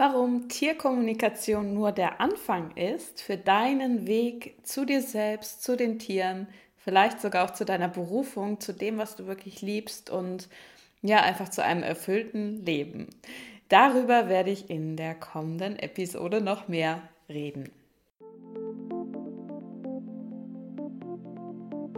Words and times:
warum 0.00 0.48
Tierkommunikation 0.48 1.74
nur 1.74 1.92
der 1.92 2.22
Anfang 2.22 2.74
ist 2.74 3.20
für 3.20 3.36
deinen 3.36 4.06
Weg 4.06 4.56
zu 4.62 4.86
dir 4.86 5.02
selbst, 5.02 5.62
zu 5.62 5.76
den 5.76 5.98
Tieren, 5.98 6.46
vielleicht 6.78 7.20
sogar 7.20 7.44
auch 7.44 7.50
zu 7.50 7.66
deiner 7.66 7.88
Berufung, 7.88 8.60
zu 8.60 8.72
dem, 8.72 8.96
was 8.96 9.16
du 9.16 9.26
wirklich 9.26 9.60
liebst 9.60 10.08
und 10.08 10.48
ja, 11.02 11.20
einfach 11.20 11.50
zu 11.50 11.62
einem 11.62 11.82
erfüllten 11.82 12.64
Leben. 12.64 13.08
Darüber 13.68 14.30
werde 14.30 14.50
ich 14.50 14.70
in 14.70 14.96
der 14.96 15.14
kommenden 15.14 15.78
Episode 15.78 16.40
noch 16.40 16.66
mehr 16.66 17.02
reden. 17.28 17.70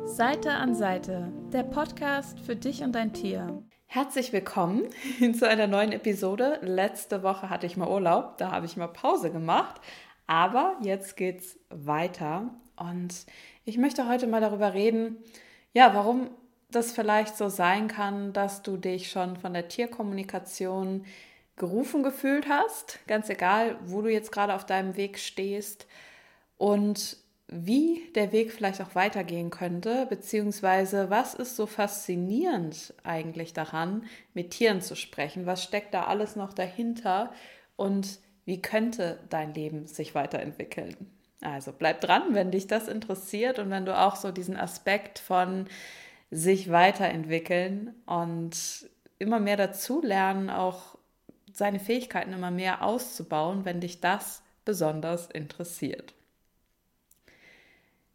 Seite 0.04 0.50
an 0.50 0.74
Seite, 0.74 1.32
der 1.52 1.62
Podcast 1.62 2.40
für 2.40 2.56
dich 2.56 2.82
und 2.82 2.96
dein 2.96 3.12
Tier. 3.12 3.62
Herzlich 3.94 4.32
willkommen 4.32 4.88
zu 5.38 5.46
einer 5.46 5.66
neuen 5.66 5.92
Episode. 5.92 6.58
Letzte 6.62 7.22
Woche 7.22 7.50
hatte 7.50 7.66
ich 7.66 7.76
mal 7.76 7.90
Urlaub, 7.90 8.38
da 8.38 8.50
habe 8.50 8.64
ich 8.64 8.78
mal 8.78 8.86
Pause 8.86 9.30
gemacht, 9.30 9.82
aber 10.26 10.78
jetzt 10.80 11.14
geht's 11.18 11.58
weiter. 11.68 12.48
Und 12.76 13.26
ich 13.66 13.76
möchte 13.76 14.08
heute 14.08 14.26
mal 14.26 14.40
darüber 14.40 14.72
reden, 14.72 15.18
ja, 15.74 15.92
warum 15.92 16.30
das 16.70 16.92
vielleicht 16.92 17.36
so 17.36 17.50
sein 17.50 17.86
kann, 17.86 18.32
dass 18.32 18.62
du 18.62 18.78
dich 18.78 19.10
schon 19.10 19.36
von 19.36 19.52
der 19.52 19.68
Tierkommunikation 19.68 21.04
gerufen 21.56 22.02
gefühlt 22.02 22.48
hast, 22.48 22.98
ganz 23.06 23.28
egal, 23.28 23.76
wo 23.84 24.00
du 24.00 24.10
jetzt 24.10 24.32
gerade 24.32 24.54
auf 24.54 24.64
deinem 24.64 24.96
Weg 24.96 25.18
stehst. 25.18 25.86
Und 26.56 27.18
wie 27.52 28.10
der 28.14 28.32
Weg 28.32 28.52
vielleicht 28.52 28.80
auch 28.80 28.94
weitergehen 28.94 29.50
könnte, 29.50 30.06
beziehungsweise 30.06 31.10
was 31.10 31.34
ist 31.34 31.56
so 31.56 31.66
faszinierend 31.66 32.94
eigentlich 33.04 33.52
daran, 33.52 34.04
mit 34.34 34.50
Tieren 34.52 34.80
zu 34.80 34.96
sprechen? 34.96 35.46
Was 35.46 35.62
steckt 35.62 35.94
da 35.94 36.04
alles 36.04 36.36
noch 36.36 36.52
dahinter 36.52 37.32
und 37.76 38.18
wie 38.44 38.60
könnte 38.60 39.20
dein 39.28 39.54
Leben 39.54 39.86
sich 39.86 40.14
weiterentwickeln? 40.14 40.96
Also 41.42 41.72
bleib 41.76 42.00
dran, 42.00 42.34
wenn 42.34 42.50
dich 42.50 42.66
das 42.66 42.88
interessiert 42.88 43.58
und 43.58 43.70
wenn 43.70 43.84
du 43.84 43.98
auch 43.98 44.16
so 44.16 44.30
diesen 44.30 44.56
Aspekt 44.56 45.18
von 45.18 45.66
sich 46.30 46.70
weiterentwickeln 46.70 47.94
und 48.06 48.88
immer 49.18 49.40
mehr 49.40 49.56
dazulernen, 49.56 50.50
auch 50.50 50.96
seine 51.52 51.78
Fähigkeiten 51.78 52.32
immer 52.32 52.50
mehr 52.50 52.82
auszubauen, 52.82 53.64
wenn 53.64 53.80
dich 53.80 54.00
das 54.00 54.42
besonders 54.64 55.26
interessiert. 55.30 56.14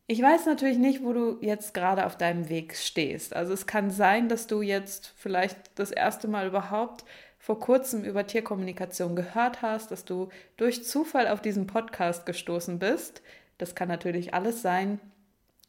Ich 0.10 0.22
weiß 0.22 0.46
natürlich 0.46 0.78
nicht, 0.78 1.04
wo 1.04 1.12
du 1.12 1.38
jetzt 1.42 1.74
gerade 1.74 2.06
auf 2.06 2.18
deinem 2.18 2.48
Weg 2.48 2.76
stehst. 2.78 3.36
Also 3.36 3.52
es 3.52 3.68
kann 3.68 3.92
sein, 3.92 4.30
dass 4.30 4.48
du 4.48 4.62
jetzt 4.62 5.14
vielleicht 5.18 5.58
das 5.76 5.92
erste 5.92 6.30
Mal 6.30 6.48
überhaupt 6.48 7.04
vor 7.40 7.60
kurzem 7.60 8.06
über 8.06 8.26
Tierkommunikation 8.26 9.18
gehört 9.18 9.62
hast, 9.62 9.92
dass 9.92 10.06
du 10.06 10.30
durch 10.56 10.86
Zufall 10.86 11.28
auf 11.28 11.42
diesen 11.42 11.68
Podcast 11.68 12.26
gestoßen 12.26 12.80
bist. 12.80 13.22
Das 13.58 13.76
kann 13.76 13.90
natürlich 13.90 14.34
alles 14.34 14.62
sein. 14.62 15.02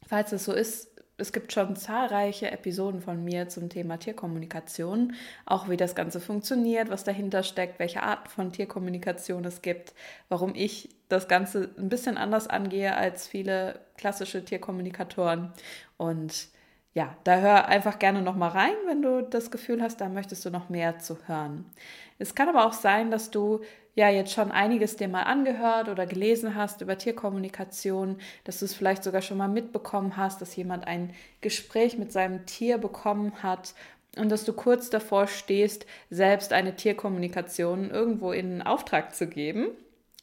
Falls 0.07 0.31
es 0.31 0.45
so 0.45 0.53
ist, 0.53 0.89
es 1.17 1.33
gibt 1.33 1.51
schon 1.51 1.75
zahlreiche 1.75 2.49
Episoden 2.49 3.01
von 3.01 3.21
mir 3.21 3.49
zum 3.49 3.67
Thema 3.67 3.97
Tierkommunikation, 3.97 5.15
auch 5.45 5.67
wie 5.67 5.75
das 5.75 5.95
Ganze 5.95 6.21
funktioniert, 6.21 6.89
was 6.89 7.03
dahinter 7.03 7.43
steckt, 7.43 7.77
welche 7.77 8.03
Arten 8.03 8.29
von 8.29 8.53
Tierkommunikation 8.53 9.43
es 9.43 9.61
gibt, 9.61 9.93
warum 10.29 10.55
ich 10.55 10.95
das 11.09 11.27
Ganze 11.27 11.71
ein 11.77 11.89
bisschen 11.89 12.17
anders 12.17 12.47
angehe 12.47 12.95
als 12.95 13.27
viele 13.27 13.79
klassische 13.97 14.45
Tierkommunikatoren. 14.45 15.51
Und 15.97 16.47
ja, 16.93 17.15
da 17.23 17.37
hör 17.39 17.67
einfach 17.67 17.99
gerne 17.99 18.21
noch 18.21 18.35
mal 18.35 18.49
rein, 18.49 18.73
wenn 18.87 19.01
du 19.01 19.21
das 19.21 19.51
Gefühl 19.51 19.81
hast, 19.81 20.01
da 20.01 20.07
möchtest 20.07 20.45
du 20.45 20.49
noch 20.49 20.69
mehr 20.69 20.99
zu 20.99 21.17
hören. 21.27 21.65
Es 22.19 22.35
kann 22.35 22.47
aber 22.47 22.65
auch 22.65 22.73
sein, 22.73 23.11
dass 23.11 23.31
du 23.31 23.61
ja 23.95 24.09
jetzt 24.09 24.31
schon 24.31 24.51
einiges 24.51 24.95
dir 24.95 25.07
mal 25.07 25.23
angehört 25.23 25.89
oder 25.89 26.05
gelesen 26.05 26.55
hast 26.55 26.81
über 26.81 26.97
Tierkommunikation, 26.97 28.19
dass 28.43 28.59
du 28.59 28.65
es 28.65 28.73
vielleicht 28.73 29.03
sogar 29.03 29.21
schon 29.21 29.37
mal 29.37 29.47
mitbekommen 29.47 30.15
hast, 30.15 30.41
dass 30.41 30.55
jemand 30.55 30.87
ein 30.87 31.13
Gespräch 31.41 31.97
mit 31.97 32.11
seinem 32.11 32.45
Tier 32.45 32.77
bekommen 32.77 33.43
hat 33.43 33.73
und 34.17 34.29
dass 34.29 34.45
du 34.45 34.53
kurz 34.53 34.89
davor 34.89 35.27
stehst, 35.27 35.85
selbst 36.09 36.53
eine 36.53 36.75
Tierkommunikation 36.75 37.89
irgendwo 37.89 38.31
in 38.31 38.61
Auftrag 38.61 39.15
zu 39.15 39.27
geben 39.27 39.69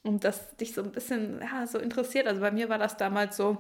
und 0.07 0.25
das 0.25 0.57
dich 0.57 0.75
so 0.75 0.83
ein 0.83 0.93
bisschen 0.93 1.41
ja, 1.41 1.67
so 1.67 1.79
interessiert. 1.79 2.27
Also 2.27 2.41
bei 2.41 2.51
mir 2.51 2.69
war 2.69 2.79
das 2.79 2.97
damals 2.97 3.37
so, 3.37 3.59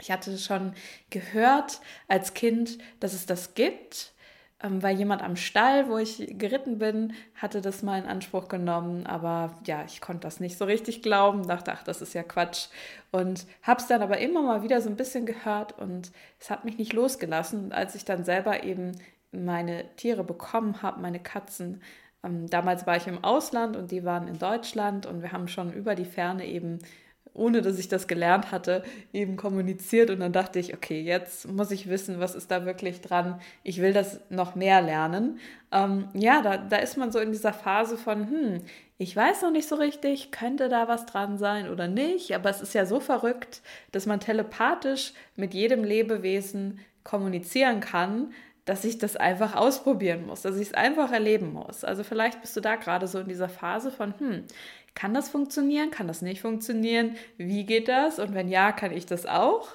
ich 0.00 0.10
hatte 0.10 0.36
schon 0.38 0.74
gehört 1.10 1.80
als 2.08 2.34
Kind, 2.34 2.78
dass 3.00 3.12
es 3.12 3.26
das 3.26 3.54
gibt 3.54 4.12
ähm, 4.62 4.82
weil 4.82 4.96
jemand 4.96 5.22
am 5.22 5.36
Stall, 5.36 5.88
wo 5.88 5.98
ich 5.98 6.34
geritten 6.38 6.78
bin, 6.78 7.14
hatte 7.34 7.60
das 7.60 7.82
mal 7.82 7.98
in 7.98 8.06
Anspruch 8.06 8.48
genommen. 8.48 9.06
Aber 9.06 9.58
ja, 9.66 9.84
ich 9.84 10.00
konnte 10.00 10.20
das 10.20 10.40
nicht 10.40 10.56
so 10.56 10.64
richtig 10.64 11.02
glauben, 11.02 11.46
dachte, 11.46 11.72
ach, 11.72 11.82
das 11.82 12.00
ist 12.00 12.14
ja 12.14 12.22
Quatsch. 12.22 12.68
Und 13.10 13.46
habe 13.62 13.80
es 13.80 13.88
dann 13.88 14.02
aber 14.02 14.18
immer 14.18 14.42
mal 14.42 14.62
wieder 14.62 14.80
so 14.80 14.88
ein 14.88 14.96
bisschen 14.96 15.26
gehört 15.26 15.78
und 15.78 16.12
es 16.38 16.50
hat 16.50 16.64
mich 16.64 16.78
nicht 16.78 16.92
losgelassen. 16.92 17.64
Und 17.64 17.72
als 17.72 17.94
ich 17.94 18.04
dann 18.04 18.24
selber 18.24 18.62
eben 18.62 18.92
meine 19.32 19.84
Tiere 19.96 20.24
bekommen 20.24 20.82
habe, 20.82 21.00
meine 21.00 21.20
Katzen, 21.20 21.82
ähm, 22.24 22.48
damals 22.48 22.86
war 22.86 22.96
ich 22.96 23.06
im 23.06 23.22
Ausland 23.24 23.76
und 23.76 23.90
die 23.90 24.04
waren 24.04 24.28
in 24.28 24.38
Deutschland 24.38 25.06
und 25.06 25.22
wir 25.22 25.32
haben 25.32 25.48
schon 25.48 25.72
über 25.72 25.94
die 25.94 26.04
Ferne 26.04 26.46
eben 26.46 26.78
ohne 27.34 27.62
dass 27.62 27.78
ich 27.78 27.88
das 27.88 28.06
gelernt 28.08 28.52
hatte, 28.52 28.82
eben 29.12 29.36
kommuniziert. 29.36 30.10
Und 30.10 30.20
dann 30.20 30.32
dachte 30.32 30.58
ich, 30.58 30.74
okay, 30.74 31.00
jetzt 31.00 31.48
muss 31.48 31.70
ich 31.70 31.88
wissen, 31.88 32.20
was 32.20 32.34
ist 32.34 32.50
da 32.50 32.64
wirklich 32.66 33.00
dran. 33.00 33.40
Ich 33.62 33.80
will 33.80 33.92
das 33.92 34.20
noch 34.28 34.54
mehr 34.54 34.82
lernen. 34.82 35.38
Ähm, 35.70 36.08
ja, 36.14 36.42
da, 36.42 36.58
da 36.58 36.76
ist 36.76 36.96
man 36.96 37.10
so 37.10 37.18
in 37.18 37.32
dieser 37.32 37.52
Phase 37.52 37.96
von, 37.96 38.28
hm, 38.28 38.58
ich 38.98 39.16
weiß 39.16 39.42
noch 39.42 39.50
nicht 39.50 39.68
so 39.68 39.76
richtig, 39.76 40.30
könnte 40.30 40.68
da 40.68 40.88
was 40.88 41.06
dran 41.06 41.38
sein 41.38 41.70
oder 41.70 41.88
nicht. 41.88 42.34
Aber 42.34 42.50
es 42.50 42.60
ist 42.60 42.74
ja 42.74 42.84
so 42.86 43.00
verrückt, 43.00 43.62
dass 43.92 44.06
man 44.06 44.20
telepathisch 44.20 45.12
mit 45.36 45.54
jedem 45.54 45.84
Lebewesen 45.84 46.80
kommunizieren 47.02 47.80
kann, 47.80 48.32
dass 48.64 48.84
ich 48.84 48.98
das 48.98 49.16
einfach 49.16 49.56
ausprobieren 49.56 50.26
muss, 50.26 50.42
dass 50.42 50.56
ich 50.56 50.68
es 50.68 50.74
einfach 50.74 51.10
erleben 51.10 51.52
muss. 51.52 51.84
Also 51.84 52.04
vielleicht 52.04 52.40
bist 52.40 52.56
du 52.56 52.60
da 52.60 52.76
gerade 52.76 53.08
so 53.08 53.18
in 53.18 53.28
dieser 53.28 53.48
Phase 53.48 53.90
von, 53.90 54.14
hm, 54.18 54.44
kann 54.94 55.14
das 55.14 55.30
funktionieren? 55.30 55.90
Kann 55.90 56.06
das 56.06 56.22
nicht 56.22 56.42
funktionieren? 56.42 57.16
Wie 57.38 57.64
geht 57.64 57.88
das? 57.88 58.18
Und 58.18 58.34
wenn 58.34 58.48
ja, 58.48 58.72
kann 58.72 58.92
ich 58.92 59.06
das 59.06 59.26
auch? 59.26 59.68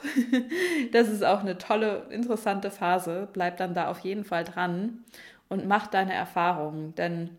das 0.92 1.10
ist 1.10 1.26
auch 1.26 1.42
eine 1.42 1.58
tolle, 1.58 2.08
interessante 2.12 2.72
Phase. 2.72 3.28
Bleib 3.34 3.58
dann 3.58 3.74
da 3.74 3.90
auf 3.90 4.00
jeden 4.00 4.24
Fall 4.24 4.44
dran 4.44 5.04
und 5.50 5.68
mach 5.68 5.88
deine 5.88 6.14
Erfahrungen. 6.14 6.94
Denn 6.96 7.32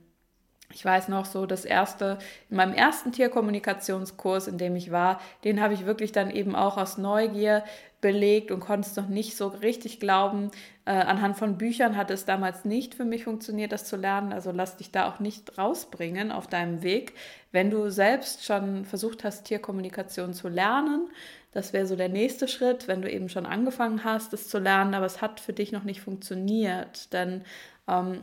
ich 0.73 0.85
weiß 0.85 1.09
noch 1.09 1.25
so, 1.25 1.47
das 1.47 1.65
erste, 1.65 2.19
in 2.51 2.57
meinem 2.57 2.75
ersten 2.75 3.13
Tierkommunikationskurs, 3.13 4.49
in 4.49 4.59
dem 4.59 4.77
ich 4.77 4.91
war, 4.91 5.21
den 5.45 5.61
habe 5.61 5.75
ich 5.75 5.87
wirklich 5.87 6.13
dann 6.13 6.31
eben 6.31 6.55
auch 6.55 6.77
aus 6.77 6.99
Neugier 6.99 7.65
belegt 8.01 8.51
und 8.53 8.61
konnte 8.61 8.89
es 8.89 8.95
noch 8.97 9.09
nicht 9.09 9.37
so 9.37 9.49
richtig 9.49 9.99
glauben. 9.99 10.51
Äh, 10.85 10.93
anhand 10.93 11.37
von 11.37 11.59
Büchern 11.59 11.97
hat 11.97 12.11
es 12.11 12.27
damals 12.27 12.65
nicht 12.65 12.95
für 12.95 13.05
mich 13.05 13.25
funktioniert, 13.25 13.73
das 13.73 13.87
zu 13.87 13.97
lernen. 13.97 14.33
Also 14.33 14.53
lass 14.53 14.77
dich 14.77 14.93
da 14.93 15.09
auch 15.09 15.21
nicht 15.21 15.59
rausbringen 15.59 16.31
auf 16.31 16.47
deinem 16.47 16.83
Weg. 16.83 17.15
Wenn 17.51 17.71
du 17.71 17.91
selbst 17.91 18.45
schon 18.45 18.85
versucht 18.85 19.25
hast, 19.25 19.45
Tierkommunikation 19.45 20.33
zu 20.33 20.49
lernen, 20.49 21.09
das 21.51 21.73
wäre 21.73 21.87
so 21.87 21.97
der 21.97 22.11
nächste 22.11 22.47
Schritt, 22.47 22.87
wenn 22.89 23.03
du 23.03 23.11
eben 23.11 23.29
schon 23.29 23.47
angefangen 23.47 24.05
hast, 24.05 24.33
es 24.33 24.49
zu 24.49 24.59
lernen, 24.59 24.95
aber 24.95 25.07
es 25.07 25.23
hat 25.23 25.41
für 25.41 25.55
dich 25.55 25.73
noch 25.73 25.85
nicht 25.85 26.03
funktioniert. 26.03 27.13
Denn 27.13 27.43
ähm, 27.89 28.21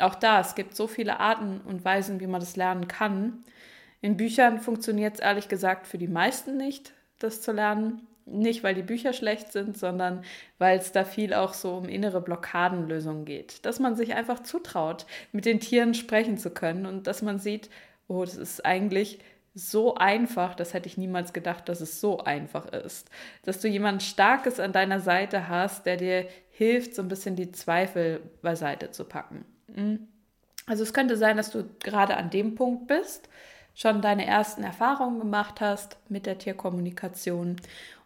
auch 0.00 0.14
da, 0.14 0.40
es 0.40 0.54
gibt 0.54 0.74
so 0.74 0.86
viele 0.86 1.20
Arten 1.20 1.60
und 1.60 1.84
Weisen, 1.84 2.20
wie 2.20 2.26
man 2.26 2.40
das 2.40 2.56
lernen 2.56 2.88
kann. 2.88 3.44
In 4.00 4.16
Büchern 4.16 4.58
funktioniert 4.58 5.14
es 5.14 5.20
ehrlich 5.20 5.48
gesagt 5.48 5.86
für 5.86 5.98
die 5.98 6.08
meisten 6.08 6.56
nicht, 6.56 6.92
das 7.18 7.40
zu 7.40 7.52
lernen. 7.52 8.06
Nicht, 8.24 8.62
weil 8.62 8.74
die 8.74 8.82
Bücher 8.82 9.12
schlecht 9.12 9.52
sind, 9.52 9.76
sondern 9.76 10.24
weil 10.58 10.78
es 10.78 10.92
da 10.92 11.04
viel 11.04 11.34
auch 11.34 11.54
so 11.54 11.76
um 11.76 11.88
innere 11.88 12.20
Blockadenlösungen 12.20 13.24
geht. 13.24 13.66
Dass 13.66 13.80
man 13.80 13.96
sich 13.96 14.14
einfach 14.14 14.40
zutraut, 14.40 15.06
mit 15.32 15.44
den 15.44 15.60
Tieren 15.60 15.94
sprechen 15.94 16.38
zu 16.38 16.50
können 16.50 16.86
und 16.86 17.08
dass 17.08 17.22
man 17.22 17.40
sieht, 17.40 17.68
oh, 18.06 18.24
das 18.24 18.36
ist 18.36 18.64
eigentlich 18.64 19.18
so 19.54 19.96
einfach, 19.96 20.54
das 20.54 20.72
hätte 20.72 20.88
ich 20.88 20.96
niemals 20.96 21.32
gedacht, 21.32 21.68
dass 21.68 21.80
es 21.80 22.00
so 22.00 22.20
einfach 22.20 22.66
ist. 22.66 23.10
Dass 23.44 23.60
du 23.60 23.68
jemanden 23.68 24.00
Starkes 24.00 24.60
an 24.60 24.72
deiner 24.72 25.00
Seite 25.00 25.48
hast, 25.48 25.84
der 25.84 25.96
dir 25.96 26.26
hilft, 26.50 26.94
so 26.94 27.02
ein 27.02 27.08
bisschen 27.08 27.36
die 27.36 27.52
Zweifel 27.52 28.20
beiseite 28.40 28.90
zu 28.92 29.04
packen. 29.04 29.44
Hm? 29.74 30.08
Also 30.66 30.82
es 30.82 30.92
könnte 30.94 31.16
sein, 31.16 31.36
dass 31.36 31.50
du 31.50 31.64
gerade 31.80 32.16
an 32.16 32.30
dem 32.30 32.54
Punkt 32.54 32.86
bist, 32.86 33.28
schon 33.74 34.02
deine 34.02 34.26
ersten 34.26 34.62
Erfahrungen 34.62 35.18
gemacht 35.18 35.60
hast 35.60 35.96
mit 36.08 36.26
der 36.26 36.38
Tierkommunikation 36.38 37.56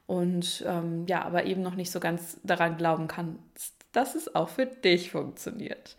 und 0.06 0.64
ähm, 0.66 1.04
ja, 1.06 1.22
aber 1.22 1.44
eben 1.44 1.62
noch 1.62 1.74
nicht 1.74 1.90
so 1.90 2.00
ganz 2.00 2.38
daran 2.44 2.76
glauben 2.76 3.08
kannst, 3.08 3.74
dass 3.92 4.14
es 4.14 4.34
auch 4.34 4.48
für 4.48 4.66
dich 4.66 5.10
funktioniert. 5.10 5.96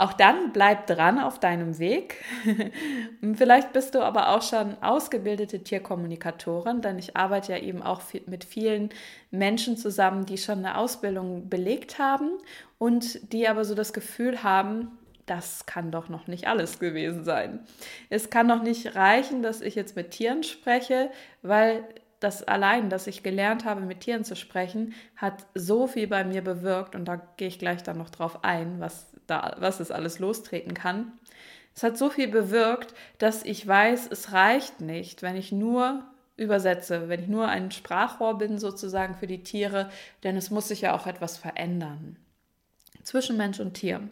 Auch 0.00 0.12
dann 0.12 0.52
bleib 0.52 0.86
dran 0.86 1.18
auf 1.18 1.40
deinem 1.40 1.80
Weg. 1.80 2.24
Vielleicht 3.34 3.72
bist 3.72 3.96
du 3.96 4.00
aber 4.00 4.28
auch 4.28 4.42
schon 4.42 4.80
ausgebildete 4.80 5.64
Tierkommunikatorin, 5.64 6.80
denn 6.80 7.00
ich 7.00 7.16
arbeite 7.16 7.52
ja 7.52 7.58
eben 7.58 7.82
auch 7.82 8.00
mit 8.26 8.44
vielen 8.44 8.90
Menschen 9.32 9.76
zusammen, 9.76 10.24
die 10.24 10.38
schon 10.38 10.58
eine 10.58 10.78
Ausbildung 10.78 11.48
belegt 11.48 11.98
haben 11.98 12.30
und 12.78 13.32
die 13.32 13.48
aber 13.48 13.64
so 13.64 13.74
das 13.74 13.92
Gefühl 13.92 14.44
haben, 14.44 14.92
das 15.26 15.66
kann 15.66 15.90
doch 15.90 16.08
noch 16.08 16.28
nicht 16.28 16.46
alles 16.46 16.78
gewesen 16.78 17.24
sein. 17.24 17.66
Es 18.08 18.30
kann 18.30 18.46
doch 18.46 18.62
nicht 18.62 18.94
reichen, 18.94 19.42
dass 19.42 19.60
ich 19.60 19.74
jetzt 19.74 19.96
mit 19.96 20.12
Tieren 20.12 20.44
spreche, 20.44 21.10
weil 21.42 21.84
das 22.20 22.42
allein, 22.42 22.90
dass 22.90 23.06
ich 23.06 23.22
gelernt 23.22 23.64
habe, 23.64 23.80
mit 23.80 24.00
Tieren 24.00 24.24
zu 24.24 24.36
sprechen, 24.36 24.94
hat 25.16 25.46
so 25.54 25.86
viel 25.86 26.06
bei 26.06 26.24
mir 26.24 26.42
bewirkt 26.42 26.94
und 26.94 27.04
da 27.04 27.16
gehe 27.36 27.48
ich 27.48 27.58
gleich 27.58 27.82
dann 27.82 27.98
noch 27.98 28.10
drauf 28.10 28.44
ein, 28.44 28.80
was 28.80 29.06
da, 29.26 29.56
was 29.58 29.80
es 29.80 29.90
alles 29.90 30.18
lostreten 30.18 30.74
kann. 30.74 31.12
Es 31.74 31.82
hat 31.82 31.96
so 31.96 32.10
viel 32.10 32.28
bewirkt, 32.28 32.94
dass 33.18 33.44
ich 33.44 33.66
weiß, 33.66 34.08
es 34.10 34.32
reicht 34.32 34.80
nicht, 34.80 35.22
wenn 35.22 35.36
ich 35.36 35.52
nur 35.52 36.02
übersetze, 36.36 37.08
wenn 37.08 37.20
ich 37.20 37.28
nur 37.28 37.48
ein 37.48 37.70
Sprachrohr 37.70 38.38
bin 38.38 38.58
sozusagen 38.58 39.14
für 39.14 39.26
die 39.26 39.42
Tiere, 39.42 39.90
denn 40.24 40.36
es 40.36 40.50
muss 40.50 40.68
sich 40.68 40.80
ja 40.80 40.96
auch 40.96 41.06
etwas 41.06 41.36
verändern 41.36 42.16
zwischen 43.08 43.36
Mensch 43.36 43.58
und 43.58 43.74
Tier. 43.74 44.08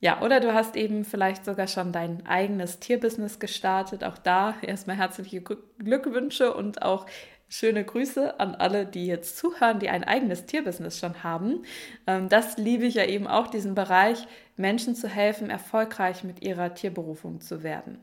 Ja, 0.00 0.22
oder 0.22 0.40
du 0.40 0.54
hast 0.54 0.76
eben 0.76 1.04
vielleicht 1.04 1.44
sogar 1.44 1.68
schon 1.68 1.92
dein 1.92 2.26
eigenes 2.26 2.80
Tierbusiness 2.80 3.38
gestartet. 3.38 4.02
Auch 4.02 4.16
da 4.16 4.54
erstmal 4.62 4.96
herzliche 4.96 5.42
Glückwünsche 5.42 6.54
und 6.54 6.80
auch 6.80 7.06
schöne 7.50 7.84
Grüße 7.84 8.40
an 8.40 8.54
alle, 8.54 8.86
die 8.86 9.06
jetzt 9.06 9.36
zuhören, 9.36 9.78
die 9.78 9.90
ein 9.90 10.04
eigenes 10.04 10.46
Tierbusiness 10.46 10.98
schon 10.98 11.22
haben. 11.22 11.62
Ähm, 12.06 12.30
das 12.30 12.56
liebe 12.56 12.86
ich 12.86 12.94
ja 12.94 13.04
eben 13.04 13.26
auch, 13.26 13.48
diesen 13.48 13.74
Bereich, 13.74 14.26
Menschen 14.56 14.94
zu 14.94 15.08
helfen, 15.08 15.50
erfolgreich 15.50 16.24
mit 16.24 16.42
ihrer 16.42 16.74
Tierberufung 16.74 17.40
zu 17.40 17.62
werden. 17.62 17.98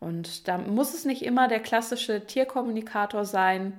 Und 0.00 0.48
da 0.48 0.58
muss 0.58 0.94
es 0.94 1.04
nicht 1.04 1.22
immer 1.22 1.48
der 1.48 1.60
klassische 1.60 2.24
Tierkommunikator 2.26 3.24
sein. 3.24 3.74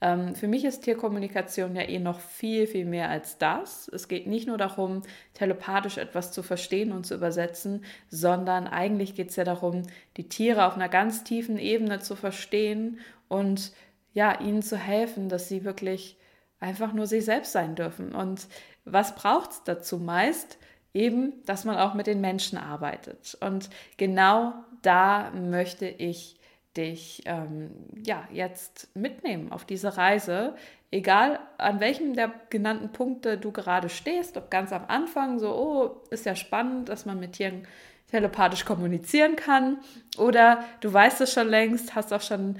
Ähm, 0.00 0.34
für 0.34 0.48
mich 0.48 0.64
ist 0.64 0.82
Tierkommunikation 0.82 1.74
ja 1.74 1.82
eh 1.82 1.98
noch 1.98 2.20
viel, 2.20 2.66
viel 2.66 2.84
mehr 2.84 3.08
als 3.08 3.38
das. 3.38 3.88
Es 3.88 4.08
geht 4.08 4.26
nicht 4.26 4.46
nur 4.46 4.58
darum, 4.58 5.02
telepathisch 5.34 5.98
etwas 5.98 6.32
zu 6.32 6.42
verstehen 6.42 6.92
und 6.92 7.06
zu 7.06 7.14
übersetzen, 7.14 7.84
sondern 8.10 8.66
eigentlich 8.66 9.14
geht 9.14 9.30
es 9.30 9.36
ja 9.36 9.44
darum, 9.44 9.82
die 10.16 10.28
Tiere 10.28 10.66
auf 10.66 10.74
einer 10.74 10.88
ganz 10.88 11.24
tiefen 11.24 11.58
Ebene 11.58 12.00
zu 12.00 12.14
verstehen 12.14 12.98
und 13.28 13.72
ja, 14.12 14.40
ihnen 14.40 14.62
zu 14.62 14.76
helfen, 14.76 15.28
dass 15.28 15.48
sie 15.48 15.64
wirklich 15.64 16.16
einfach 16.60 16.92
nur 16.92 17.06
sie 17.06 17.20
selbst 17.20 17.52
sein 17.52 17.74
dürfen. 17.74 18.14
Und 18.14 18.46
was 18.84 19.14
braucht 19.14 19.50
es 19.50 19.64
dazu 19.64 19.98
meist? 19.98 20.58
Eben, 20.94 21.44
dass 21.44 21.66
man 21.66 21.76
auch 21.76 21.92
mit 21.92 22.06
den 22.06 22.22
Menschen 22.22 22.56
arbeitet. 22.56 23.36
Und 23.40 23.68
genau 23.98 24.54
da 24.80 25.30
möchte 25.32 25.86
ich 25.86 26.36
dich 26.76 27.22
ähm, 27.26 27.70
ja 28.04 28.26
jetzt 28.32 28.94
mitnehmen 28.94 29.52
auf 29.52 29.64
diese 29.64 29.96
Reise, 29.96 30.54
egal 30.90 31.38
an 31.58 31.80
welchem 31.80 32.14
der 32.14 32.32
genannten 32.50 32.92
Punkte 32.92 33.38
du 33.38 33.52
gerade 33.52 33.88
stehst, 33.88 34.36
ob 34.36 34.50
ganz 34.50 34.72
am 34.72 34.84
Anfang 34.88 35.38
so, 35.38 35.54
oh, 35.54 36.08
ist 36.10 36.26
ja 36.26 36.36
spannend, 36.36 36.88
dass 36.88 37.06
man 37.06 37.18
mit 37.18 37.32
Tieren 37.32 37.66
telepathisch 38.10 38.64
kommunizieren 38.64 39.36
kann, 39.36 39.78
oder 40.16 40.64
du 40.80 40.92
weißt 40.92 41.20
es 41.22 41.32
schon 41.32 41.48
längst, 41.48 41.94
hast 41.94 42.12
auch 42.12 42.20
schon 42.20 42.56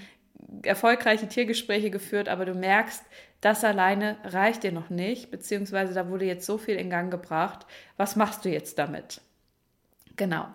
erfolgreiche 0.62 1.28
Tiergespräche 1.28 1.90
geführt, 1.90 2.28
aber 2.28 2.44
du 2.44 2.54
merkst, 2.54 3.04
das 3.40 3.62
alleine 3.64 4.16
reicht 4.24 4.64
dir 4.64 4.72
noch 4.72 4.90
nicht, 4.90 5.30
beziehungsweise 5.30 5.94
da 5.94 6.08
wurde 6.08 6.24
jetzt 6.24 6.46
so 6.46 6.58
viel 6.58 6.76
in 6.76 6.90
Gang 6.90 7.10
gebracht. 7.10 7.66
Was 7.96 8.16
machst 8.16 8.44
du 8.44 8.48
jetzt 8.48 8.78
damit? 8.78 9.20
Genau 10.16 10.46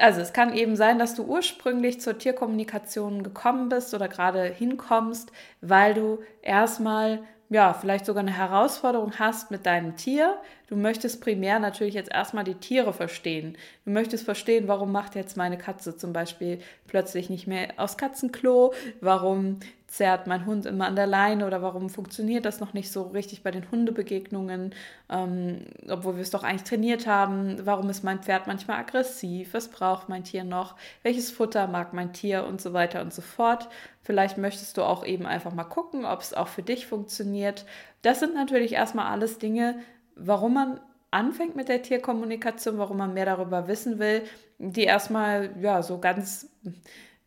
also 0.00 0.20
es 0.20 0.32
kann 0.32 0.54
eben 0.54 0.76
sein, 0.76 0.98
dass 0.98 1.14
du 1.14 1.24
ursprünglich 1.24 2.00
zur 2.00 2.18
Tierkommunikation 2.18 3.22
gekommen 3.22 3.68
bist 3.68 3.94
oder 3.94 4.08
gerade 4.08 4.44
hinkommst, 4.44 5.30
weil 5.60 5.94
du 5.94 6.18
erstmal 6.42 7.20
ja, 7.52 7.74
vielleicht 7.74 8.06
sogar 8.06 8.20
eine 8.20 8.36
Herausforderung 8.36 9.18
hast 9.18 9.50
mit 9.50 9.66
deinem 9.66 9.96
Tier. 9.96 10.36
Du 10.68 10.76
möchtest 10.76 11.20
primär 11.20 11.58
natürlich 11.58 11.94
jetzt 11.94 12.12
erstmal 12.12 12.44
die 12.44 12.54
Tiere 12.54 12.92
verstehen. 12.92 13.58
Du 13.84 13.90
möchtest 13.90 14.24
verstehen, 14.24 14.68
warum 14.68 14.92
macht 14.92 15.16
jetzt 15.16 15.36
meine 15.36 15.58
Katze 15.58 15.96
zum 15.96 16.12
Beispiel 16.12 16.60
plötzlich 16.86 17.28
nicht 17.28 17.48
mehr 17.48 17.70
aus 17.76 17.96
Katzenklo? 17.96 18.72
Warum 19.00 19.58
zerrt 19.90 20.28
mein 20.28 20.46
Hund 20.46 20.66
immer 20.66 20.86
an 20.86 20.94
der 20.94 21.08
Leine 21.08 21.44
oder 21.46 21.62
warum 21.62 21.90
funktioniert 21.90 22.44
das 22.44 22.60
noch 22.60 22.74
nicht 22.74 22.92
so 22.92 23.02
richtig 23.02 23.42
bei 23.42 23.50
den 23.50 23.68
Hundebegegnungen, 23.72 24.72
ähm, 25.08 25.66
obwohl 25.88 26.14
wir 26.14 26.22
es 26.22 26.30
doch 26.30 26.44
eigentlich 26.44 26.62
trainiert 26.62 27.08
haben? 27.08 27.58
Warum 27.66 27.90
ist 27.90 28.04
mein 28.04 28.22
Pferd 28.22 28.46
manchmal 28.46 28.78
aggressiv? 28.78 29.52
Was 29.52 29.66
braucht 29.66 30.08
mein 30.08 30.22
Tier 30.22 30.44
noch? 30.44 30.76
Welches 31.02 31.32
Futter 31.32 31.66
mag 31.66 31.92
mein 31.92 32.12
Tier 32.12 32.46
und 32.46 32.60
so 32.60 32.72
weiter 32.72 33.02
und 33.02 33.12
so 33.12 33.20
fort? 33.20 33.68
Vielleicht 34.02 34.38
möchtest 34.38 34.76
du 34.76 34.82
auch 34.82 35.04
eben 35.04 35.26
einfach 35.26 35.52
mal 35.52 35.64
gucken, 35.64 36.04
ob 36.04 36.20
es 36.20 36.34
auch 36.34 36.48
für 36.48 36.62
dich 36.62 36.86
funktioniert. 36.86 37.66
Das 38.02 38.20
sind 38.20 38.34
natürlich 38.34 38.74
erstmal 38.74 39.10
alles 39.10 39.38
Dinge, 39.38 39.80
warum 40.14 40.54
man 40.54 40.80
anfängt 41.10 41.56
mit 41.56 41.68
der 41.68 41.82
Tierkommunikation, 41.82 42.78
warum 42.78 42.98
man 42.98 43.12
mehr 43.12 43.26
darüber 43.26 43.66
wissen 43.66 43.98
will, 43.98 44.22
die 44.58 44.84
erstmal, 44.84 45.50
ja, 45.60 45.82
so 45.82 45.98
ganz 45.98 46.48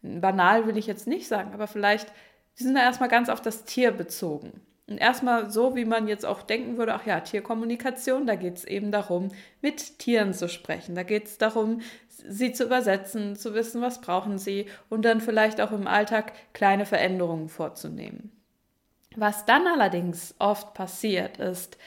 banal 0.01 0.65
will 0.65 0.77
ich 0.77 0.87
jetzt 0.87 1.07
nicht 1.07 1.27
sagen, 1.27 1.53
aber 1.53 1.67
vielleicht 1.67 2.07
die 2.57 2.63
sind 2.63 2.75
da 2.75 2.81
erstmal 2.81 3.09
ganz 3.09 3.29
auf 3.29 3.41
das 3.41 3.63
Tier 3.65 3.91
bezogen. 3.91 4.61
Und 4.87 4.97
erstmal 4.97 5.49
so, 5.49 5.75
wie 5.75 5.85
man 5.85 6.07
jetzt 6.07 6.25
auch 6.25 6.41
denken 6.41 6.77
würde, 6.77 6.93
ach 6.93 7.05
ja, 7.05 7.21
Tierkommunikation, 7.21 8.27
da 8.27 8.35
geht 8.35 8.57
es 8.57 8.65
eben 8.65 8.91
darum, 8.91 9.29
mit 9.61 9.97
Tieren 9.99 10.33
zu 10.33 10.49
sprechen. 10.49 10.93
Da 10.93 11.03
geht 11.03 11.25
es 11.25 11.37
darum, 11.37 11.81
sie 12.09 12.51
zu 12.51 12.65
übersetzen, 12.65 13.35
zu 13.35 13.53
wissen, 13.53 13.81
was 13.81 14.01
brauchen 14.01 14.37
sie 14.37 14.67
und 14.89 15.03
dann 15.05 15.21
vielleicht 15.21 15.61
auch 15.61 15.71
im 15.71 15.87
Alltag 15.87 16.33
kleine 16.53 16.85
Veränderungen 16.85 17.47
vorzunehmen. 17.47 18.31
Was 19.15 19.45
dann 19.45 19.67
allerdings 19.67 20.35
oft 20.39 20.73
passiert, 20.73 21.37
ist, 21.37 21.77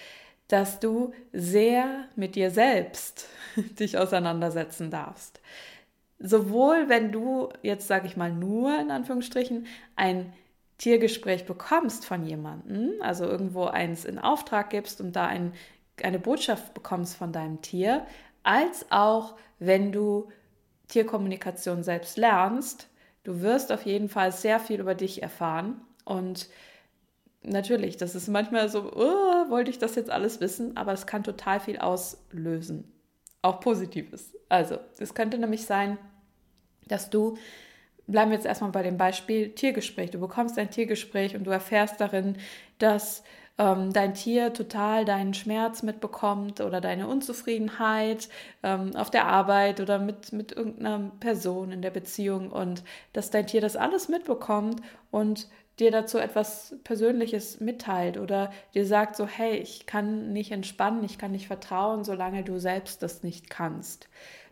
dass 0.48 0.80
du 0.80 1.12
sehr 1.32 2.04
mit 2.14 2.34
dir 2.34 2.50
selbst 2.50 3.28
dich 3.78 3.98
auseinandersetzen 3.98 4.90
darfst. 4.90 5.40
Sowohl 6.18 6.88
wenn 6.88 7.12
du 7.12 7.50
jetzt, 7.62 7.88
sage 7.88 8.06
ich 8.06 8.16
mal, 8.16 8.32
nur 8.32 8.78
in 8.80 8.90
Anführungsstrichen 8.90 9.66
ein 9.96 10.32
Tiergespräch 10.78 11.46
bekommst 11.46 12.04
von 12.04 12.24
jemandem, 12.26 12.92
also 13.00 13.24
irgendwo 13.24 13.64
eins 13.64 14.04
in 14.04 14.18
Auftrag 14.18 14.70
gibst 14.70 15.00
und 15.00 15.16
da 15.16 15.26
ein, 15.26 15.52
eine 16.02 16.18
Botschaft 16.18 16.74
bekommst 16.74 17.16
von 17.16 17.32
deinem 17.32 17.62
Tier, 17.62 18.06
als 18.42 18.86
auch 18.90 19.36
wenn 19.58 19.90
du 19.90 20.28
Tierkommunikation 20.88 21.82
selbst 21.82 22.18
lernst, 22.18 22.88
du 23.24 23.40
wirst 23.40 23.72
auf 23.72 23.86
jeden 23.86 24.08
Fall 24.08 24.32
sehr 24.32 24.60
viel 24.60 24.80
über 24.80 24.94
dich 24.94 25.22
erfahren 25.22 25.80
und 26.04 26.48
natürlich, 27.42 27.96
das 27.96 28.14
ist 28.14 28.28
manchmal 28.28 28.68
so, 28.68 28.92
oh, 28.92 29.50
wollte 29.50 29.70
ich 29.70 29.78
das 29.78 29.94
jetzt 29.94 30.10
alles 30.10 30.40
wissen, 30.40 30.76
aber 30.76 30.92
es 30.92 31.06
kann 31.06 31.24
total 31.24 31.58
viel 31.58 31.78
auslösen, 31.78 32.92
auch 33.42 33.60
Positives. 33.60 34.34
Also, 34.48 34.78
es 34.98 35.14
könnte 35.14 35.38
nämlich 35.38 35.64
sein, 35.64 35.98
dass 36.86 37.10
du 37.10 37.36
bleiben 38.06 38.30
wir 38.30 38.36
jetzt 38.36 38.46
erstmal 38.46 38.70
bei 38.70 38.82
dem 38.82 38.96
Beispiel 38.96 39.50
Tiergespräch. 39.50 40.10
Du 40.10 40.18
bekommst 40.18 40.58
ein 40.58 40.70
Tiergespräch 40.70 41.34
und 41.34 41.44
du 41.44 41.50
erfährst 41.50 42.00
darin, 42.00 42.36
dass 42.78 43.22
ähm, 43.58 43.92
dein 43.92 44.14
Tier 44.14 44.52
total 44.52 45.04
deinen 45.04 45.34
Schmerz 45.34 45.82
mitbekommt 45.82 46.60
oder 46.60 46.80
deine 46.80 47.08
Unzufriedenheit 47.08 48.28
ähm, 48.62 48.94
auf 48.94 49.10
der 49.10 49.26
Arbeit 49.26 49.80
oder 49.80 49.98
mit, 49.98 50.32
mit 50.32 50.52
irgendeiner 50.52 51.10
Person 51.20 51.72
in 51.72 51.82
der 51.82 51.90
Beziehung 51.90 52.50
und 52.50 52.82
dass 53.12 53.30
dein 53.30 53.46
Tier 53.46 53.60
das 53.60 53.76
alles 53.76 54.08
mitbekommt 54.08 54.82
und 55.10 55.48
dir 55.78 55.90
dazu 55.90 56.18
etwas 56.18 56.74
Persönliches 56.84 57.60
mitteilt 57.60 58.16
oder 58.18 58.50
dir 58.74 58.86
sagt 58.86 59.16
so, 59.16 59.26
hey, 59.26 59.56
ich 59.56 59.86
kann 59.86 60.32
nicht 60.32 60.50
entspannen, 60.52 61.04
ich 61.04 61.18
kann 61.18 61.32
nicht 61.32 61.46
vertrauen, 61.46 62.02
solange 62.04 62.44
du 62.44 62.58
selbst 62.58 63.02
das 63.02 63.22
nicht 63.22 63.50
kannst 63.50 64.08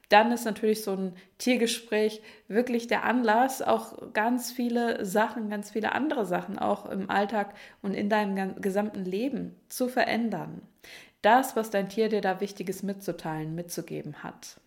dann 0.09 0.33
ist 0.33 0.45
natürlich 0.45 0.83
so 0.83 0.93
ein 0.93 1.17
Tiergespräch 1.39 2.23
wirklich 2.49 2.87
der 2.87 3.05
Anlass, 3.05 3.63
auch 3.63 4.13
ganz 4.13 4.53
viele 4.53 5.05
Sachen, 5.05 5.49
ganz 5.51 5.71
viele 5.71 5.93
andere 5.93 6.27
Sachen 6.27 6.59
auch 6.59 6.87
im 6.87 7.11
Alltag 7.11 7.55
und 7.83 7.95
in 7.95 8.09
deinem 8.09 8.61
gesamten 8.61 9.05
Leben 9.05 9.55
zu 9.69 9.89
verändern. 9.89 10.63
Das, 11.23 11.57
was 11.57 11.71
dein 11.71 11.89
Tier 11.89 12.09
dir 12.09 12.21
da 12.21 12.41
Wichtiges 12.41 12.83
mitzuteilen, 12.83 13.55
mitzugeben 13.55 14.23
hat. 14.23 14.61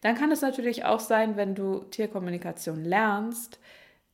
Dann 0.00 0.14
kann 0.14 0.30
es 0.30 0.40
natürlich 0.40 0.84
auch 0.84 1.00
sein, 1.00 1.36
wenn 1.36 1.54
du 1.54 1.80
Tierkommunikation 1.90 2.84
lernst, 2.84 3.58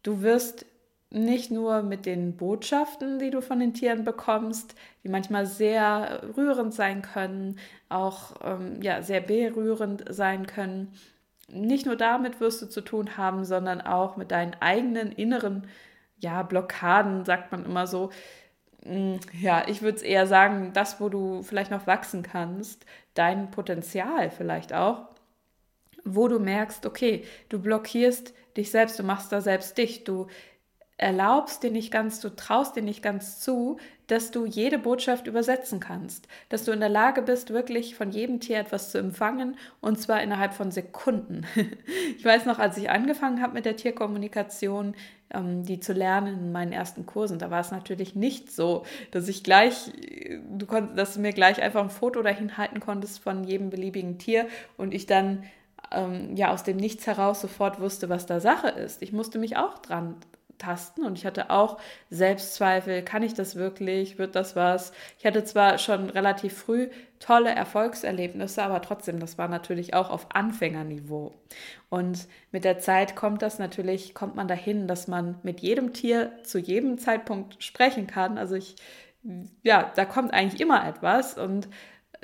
du 0.02 0.22
wirst 0.22 0.66
nicht 1.14 1.52
nur 1.52 1.82
mit 1.82 2.06
den 2.06 2.36
Botschaften, 2.36 3.20
die 3.20 3.30
du 3.30 3.40
von 3.40 3.60
den 3.60 3.72
Tieren 3.72 4.04
bekommst, 4.04 4.74
die 5.04 5.08
manchmal 5.08 5.46
sehr 5.46 6.22
rührend 6.36 6.74
sein 6.74 7.02
können, 7.02 7.58
auch 7.88 8.34
ähm, 8.42 8.82
ja, 8.82 9.00
sehr 9.00 9.20
berührend 9.20 10.04
sein 10.08 10.46
können. 10.46 10.92
Nicht 11.48 11.86
nur 11.86 11.94
damit 11.94 12.40
wirst 12.40 12.62
du 12.62 12.66
zu 12.66 12.80
tun 12.80 13.16
haben, 13.16 13.44
sondern 13.44 13.80
auch 13.80 14.16
mit 14.16 14.32
deinen 14.32 14.54
eigenen 14.60 15.12
inneren 15.12 15.68
ja, 16.18 16.42
Blockaden, 16.42 17.24
sagt 17.24 17.52
man 17.52 17.64
immer 17.64 17.86
so. 17.86 18.10
Hm, 18.82 19.20
ja, 19.40 19.68
ich 19.68 19.82
würde 19.82 19.98
es 19.98 20.02
eher 20.02 20.26
sagen, 20.26 20.72
das, 20.74 21.00
wo 21.00 21.08
du 21.08 21.42
vielleicht 21.44 21.70
noch 21.70 21.86
wachsen 21.86 22.24
kannst, 22.24 22.86
dein 23.14 23.52
Potenzial 23.52 24.30
vielleicht 24.30 24.72
auch, 24.72 25.06
wo 26.04 26.26
du 26.26 26.40
merkst, 26.40 26.86
okay, 26.86 27.24
du 27.50 27.60
blockierst 27.60 28.34
dich 28.56 28.70
selbst, 28.72 28.98
du 28.98 29.04
machst 29.04 29.30
da 29.32 29.40
selbst 29.40 29.78
dich, 29.78 30.04
du 30.04 30.26
erlaubst 30.96 31.62
dir 31.62 31.70
nicht 31.70 31.90
ganz, 31.90 32.20
du 32.20 32.28
traust 32.34 32.76
dir 32.76 32.82
nicht 32.82 33.02
ganz 33.02 33.40
zu, 33.40 33.78
dass 34.06 34.30
du 34.30 34.44
jede 34.44 34.78
Botschaft 34.78 35.26
übersetzen 35.26 35.80
kannst, 35.80 36.28
dass 36.50 36.64
du 36.64 36.72
in 36.72 36.80
der 36.80 36.88
Lage 36.88 37.22
bist, 37.22 37.50
wirklich 37.50 37.96
von 37.96 38.10
jedem 38.10 38.38
Tier 38.38 38.58
etwas 38.58 38.92
zu 38.92 38.98
empfangen 38.98 39.56
und 39.80 39.98
zwar 39.98 40.22
innerhalb 40.22 40.54
von 40.54 40.70
Sekunden. 40.70 41.46
Ich 42.16 42.24
weiß 42.24 42.46
noch, 42.46 42.58
als 42.58 42.76
ich 42.76 42.90
angefangen 42.90 43.42
habe 43.42 43.54
mit 43.54 43.64
der 43.66 43.76
Tierkommunikation, 43.76 44.94
ähm, 45.30 45.64
die 45.64 45.80
zu 45.80 45.92
lernen 45.92 46.38
in 46.38 46.52
meinen 46.52 46.72
ersten 46.72 47.06
Kursen, 47.06 47.38
da 47.38 47.50
war 47.50 47.60
es 47.60 47.70
natürlich 47.70 48.14
nicht 48.14 48.50
so, 48.52 48.84
dass 49.10 49.28
ich 49.28 49.42
gleich, 49.42 49.90
du 50.48 50.66
konntest, 50.66 50.98
dass 50.98 51.14
du 51.14 51.20
mir 51.20 51.32
gleich 51.32 51.60
einfach 51.60 51.82
ein 51.82 51.90
Foto 51.90 52.22
dahin 52.22 52.56
halten 52.56 52.80
konntest 52.80 53.18
von 53.18 53.44
jedem 53.44 53.70
beliebigen 53.70 54.18
Tier 54.18 54.46
und 54.76 54.94
ich 54.94 55.06
dann 55.06 55.44
ähm, 55.90 56.36
ja 56.36 56.52
aus 56.52 56.62
dem 56.62 56.76
Nichts 56.76 57.06
heraus 57.06 57.40
sofort 57.40 57.80
wusste, 57.80 58.08
was 58.08 58.26
da 58.26 58.40
Sache 58.40 58.68
ist. 58.68 59.02
Ich 59.02 59.12
musste 59.12 59.38
mich 59.38 59.56
auch 59.56 59.78
dran 59.78 60.16
tasten 60.58 61.04
und 61.04 61.18
ich 61.18 61.26
hatte 61.26 61.50
auch 61.50 61.78
Selbstzweifel, 62.10 63.02
kann 63.02 63.22
ich 63.22 63.34
das 63.34 63.56
wirklich, 63.56 64.18
wird 64.18 64.34
das 64.34 64.56
was? 64.56 64.92
Ich 65.18 65.26
hatte 65.26 65.44
zwar 65.44 65.78
schon 65.78 66.10
relativ 66.10 66.56
früh 66.56 66.88
tolle 67.20 67.50
Erfolgserlebnisse, 67.50 68.62
aber 68.62 68.82
trotzdem, 68.82 69.18
das 69.18 69.38
war 69.38 69.48
natürlich 69.48 69.94
auch 69.94 70.10
auf 70.10 70.26
Anfängerniveau. 70.34 71.32
Und 71.88 72.28
mit 72.52 72.64
der 72.64 72.78
Zeit 72.78 73.16
kommt 73.16 73.40
das 73.42 73.58
natürlich, 73.58 74.14
kommt 74.14 74.36
man 74.36 74.48
dahin, 74.48 74.86
dass 74.88 75.08
man 75.08 75.38
mit 75.42 75.60
jedem 75.60 75.92
Tier 75.92 76.32
zu 76.42 76.58
jedem 76.58 76.98
Zeitpunkt 76.98 77.62
sprechen 77.62 78.06
kann. 78.06 78.36
Also 78.36 78.56
ich, 78.56 78.76
ja, 79.62 79.90
da 79.96 80.04
kommt 80.04 80.34
eigentlich 80.34 80.60
immer 80.60 80.86
etwas 80.86 81.38
und 81.38 81.68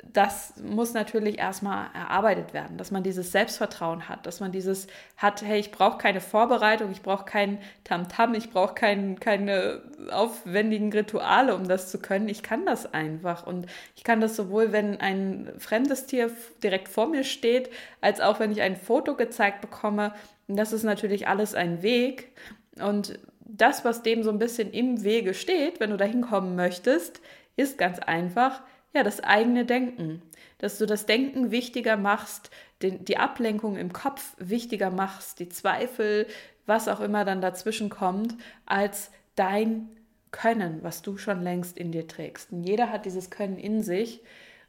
das 0.03 0.53
muss 0.57 0.93
natürlich 0.93 1.37
erstmal 1.37 1.87
erarbeitet 1.93 2.53
werden, 2.53 2.77
dass 2.77 2.91
man 2.91 3.03
dieses 3.03 3.31
Selbstvertrauen 3.31 4.09
hat, 4.09 4.25
dass 4.25 4.39
man 4.39 4.51
dieses 4.51 4.87
hat, 5.15 5.41
hey, 5.41 5.59
ich 5.59 5.71
brauche 5.71 5.97
keine 5.97 6.21
Vorbereitung, 6.21 6.91
ich 6.91 7.01
brauche 7.01 7.25
kein 7.25 7.59
Tamtam, 7.83 8.33
ich 8.33 8.49
brauche 8.49 8.73
kein, 8.73 9.19
keine 9.19 9.81
aufwendigen 10.11 10.91
Rituale, 10.91 11.55
um 11.55 11.67
das 11.67 11.91
zu 11.91 11.99
können. 11.99 12.29
Ich 12.29 12.41
kann 12.43 12.65
das 12.65 12.93
einfach 12.93 13.45
und 13.45 13.67
ich 13.95 14.03
kann 14.03 14.21
das 14.21 14.35
sowohl, 14.35 14.71
wenn 14.71 14.99
ein 14.99 15.51
fremdes 15.59 16.07
Tier 16.07 16.31
direkt 16.63 16.89
vor 16.89 17.07
mir 17.07 17.23
steht, 17.23 17.69
als 18.01 18.21
auch 18.21 18.39
wenn 18.39 18.51
ich 18.51 18.61
ein 18.61 18.75
Foto 18.75 19.15
gezeigt 19.15 19.61
bekomme. 19.61 20.13
Und 20.47 20.57
das 20.57 20.73
ist 20.73 20.83
natürlich 20.83 21.27
alles 21.27 21.53
ein 21.53 21.83
Weg 21.83 22.31
und 22.79 23.19
das, 23.39 23.85
was 23.85 24.01
dem 24.01 24.23
so 24.23 24.29
ein 24.29 24.39
bisschen 24.39 24.71
im 24.71 25.03
Wege 25.03 25.33
steht, 25.33 25.79
wenn 25.79 25.89
du 25.89 25.97
da 25.97 26.05
hinkommen 26.05 26.55
möchtest, 26.55 27.21
ist 27.57 27.77
ganz 27.77 27.99
einfach, 27.99 28.61
ja, 28.93 29.03
das 29.03 29.21
eigene 29.21 29.65
Denken. 29.65 30.21
Dass 30.57 30.77
du 30.77 30.85
das 30.85 31.05
Denken 31.05 31.51
wichtiger 31.51 31.97
machst, 31.97 32.51
den, 32.81 33.03
die 33.05 33.17
Ablenkung 33.17 33.77
im 33.77 33.93
Kopf 33.93 34.35
wichtiger 34.37 34.91
machst, 34.91 35.39
die 35.39 35.49
Zweifel, 35.49 36.27
was 36.65 36.87
auch 36.87 36.99
immer 36.99 37.25
dann 37.25 37.41
dazwischen 37.41 37.89
kommt, 37.89 38.35
als 38.65 39.11
dein 39.35 39.89
Können, 40.31 40.79
was 40.81 41.01
du 41.01 41.17
schon 41.17 41.41
längst 41.41 41.77
in 41.77 41.91
dir 41.91 42.07
trägst. 42.07 42.51
Und 42.51 42.63
jeder 42.63 42.91
hat 42.91 43.05
dieses 43.05 43.29
Können 43.29 43.57
in 43.57 43.81
sich 43.81 44.21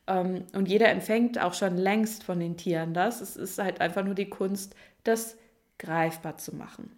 ähm, 0.07 0.45
und 0.53 0.69
jeder 0.69 0.89
empfängt 0.89 1.39
auch 1.41 1.55
schon 1.55 1.77
längst 1.77 2.25
von 2.25 2.41
den 2.41 2.57
Tieren 2.57 2.95
das. 2.95 3.21
Es 3.21 3.37
ist 3.37 3.59
halt 3.59 3.81
einfach 3.81 4.05
nur 4.05 4.15
die 4.15 4.29
Kunst, 4.29 4.75
das 5.05 5.37
greifbar 5.79 6.39
zu 6.39 6.55
machen. 6.55 6.97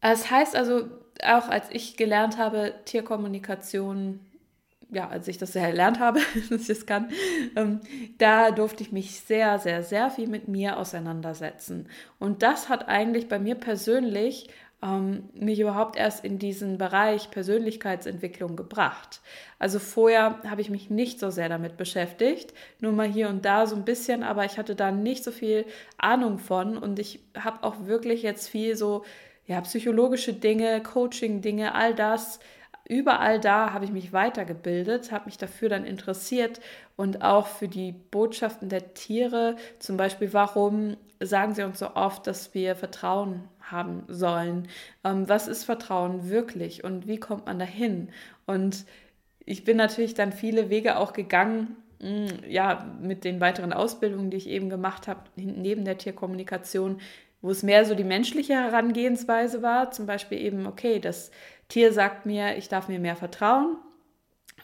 Es 0.00 0.30
heißt 0.30 0.54
also, 0.54 0.88
auch 1.24 1.48
als 1.48 1.66
ich 1.70 1.96
gelernt 1.96 2.38
habe, 2.38 2.74
Tierkommunikation 2.84 4.20
ja, 4.90 5.08
als 5.08 5.28
ich 5.28 5.38
das 5.38 5.54
ja 5.54 5.62
erlernt 5.62 6.00
habe, 6.00 6.20
dass 6.50 6.62
ich 6.62 6.68
das 6.68 6.86
kann, 6.86 7.10
ähm, 7.56 7.80
da 8.18 8.50
durfte 8.50 8.82
ich 8.82 8.92
mich 8.92 9.20
sehr, 9.20 9.58
sehr, 9.58 9.82
sehr 9.82 10.10
viel 10.10 10.28
mit 10.28 10.48
mir 10.48 10.78
auseinandersetzen. 10.78 11.88
Und 12.18 12.42
das 12.42 12.68
hat 12.68 12.88
eigentlich 12.88 13.28
bei 13.28 13.38
mir 13.38 13.54
persönlich 13.54 14.48
ähm, 14.82 15.28
mich 15.34 15.58
überhaupt 15.58 15.96
erst 15.96 16.24
in 16.24 16.38
diesen 16.38 16.78
Bereich 16.78 17.30
Persönlichkeitsentwicklung 17.30 18.56
gebracht. 18.56 19.20
Also 19.58 19.78
vorher 19.78 20.40
habe 20.48 20.60
ich 20.60 20.70
mich 20.70 20.88
nicht 20.88 21.18
so 21.18 21.30
sehr 21.30 21.48
damit 21.48 21.76
beschäftigt, 21.76 22.54
nur 22.80 22.92
mal 22.92 23.08
hier 23.08 23.28
und 23.28 23.44
da 23.44 23.66
so 23.66 23.74
ein 23.74 23.84
bisschen, 23.84 24.22
aber 24.22 24.44
ich 24.44 24.56
hatte 24.56 24.76
da 24.76 24.92
nicht 24.92 25.24
so 25.24 25.32
viel 25.32 25.66
Ahnung 25.98 26.38
von 26.38 26.78
und 26.78 26.98
ich 26.98 27.20
habe 27.36 27.64
auch 27.64 27.86
wirklich 27.86 28.22
jetzt 28.22 28.48
viel 28.48 28.76
so 28.76 29.04
ja, 29.46 29.60
psychologische 29.62 30.34
Dinge, 30.34 30.82
Coaching-Dinge, 30.82 31.74
all 31.74 31.94
das 31.94 32.38
überall 32.88 33.38
da 33.38 33.72
habe 33.72 33.84
ich 33.84 33.92
mich 33.92 34.12
weitergebildet, 34.12 35.12
habe 35.12 35.26
mich 35.26 35.38
dafür 35.38 35.68
dann 35.68 35.84
interessiert 35.84 36.60
und 36.96 37.22
auch 37.22 37.46
für 37.46 37.68
die 37.68 37.92
Botschaften 37.92 38.68
der 38.68 38.94
Tiere, 38.94 39.56
zum 39.78 39.96
Beispiel, 39.96 40.32
warum 40.32 40.96
sagen 41.20 41.54
sie 41.54 41.62
uns 41.62 41.78
so 41.78 41.94
oft, 41.94 42.26
dass 42.26 42.54
wir 42.54 42.76
Vertrauen 42.76 43.44
haben 43.60 44.04
sollen? 44.08 44.68
Ähm, 45.04 45.28
was 45.28 45.48
ist 45.48 45.64
Vertrauen 45.64 46.30
wirklich 46.30 46.84
und 46.84 47.06
wie 47.06 47.18
kommt 47.18 47.46
man 47.46 47.58
dahin? 47.58 48.08
Und 48.46 48.84
ich 49.44 49.64
bin 49.64 49.76
natürlich 49.76 50.14
dann 50.14 50.32
viele 50.32 50.70
Wege 50.70 50.98
auch 50.98 51.12
gegangen, 51.12 51.76
mm, 52.00 52.48
ja, 52.48 52.86
mit 53.00 53.24
den 53.24 53.40
weiteren 53.40 53.72
Ausbildungen, 53.72 54.30
die 54.30 54.36
ich 54.36 54.48
eben 54.48 54.70
gemacht 54.70 55.08
habe, 55.08 55.20
neben 55.36 55.84
der 55.84 55.98
Tierkommunikation, 55.98 57.00
wo 57.40 57.50
es 57.50 57.62
mehr 57.62 57.84
so 57.84 57.94
die 57.94 58.04
menschliche 58.04 58.54
Herangehensweise 58.54 59.62
war, 59.62 59.90
zum 59.90 60.06
Beispiel 60.06 60.38
eben, 60.38 60.66
okay, 60.66 60.98
das 60.98 61.30
Tier 61.68 61.92
sagt 61.92 62.26
mir, 62.26 62.56
ich 62.56 62.68
darf 62.68 62.88
mir 62.88 62.98
mehr 62.98 63.16
vertrauen. 63.16 63.76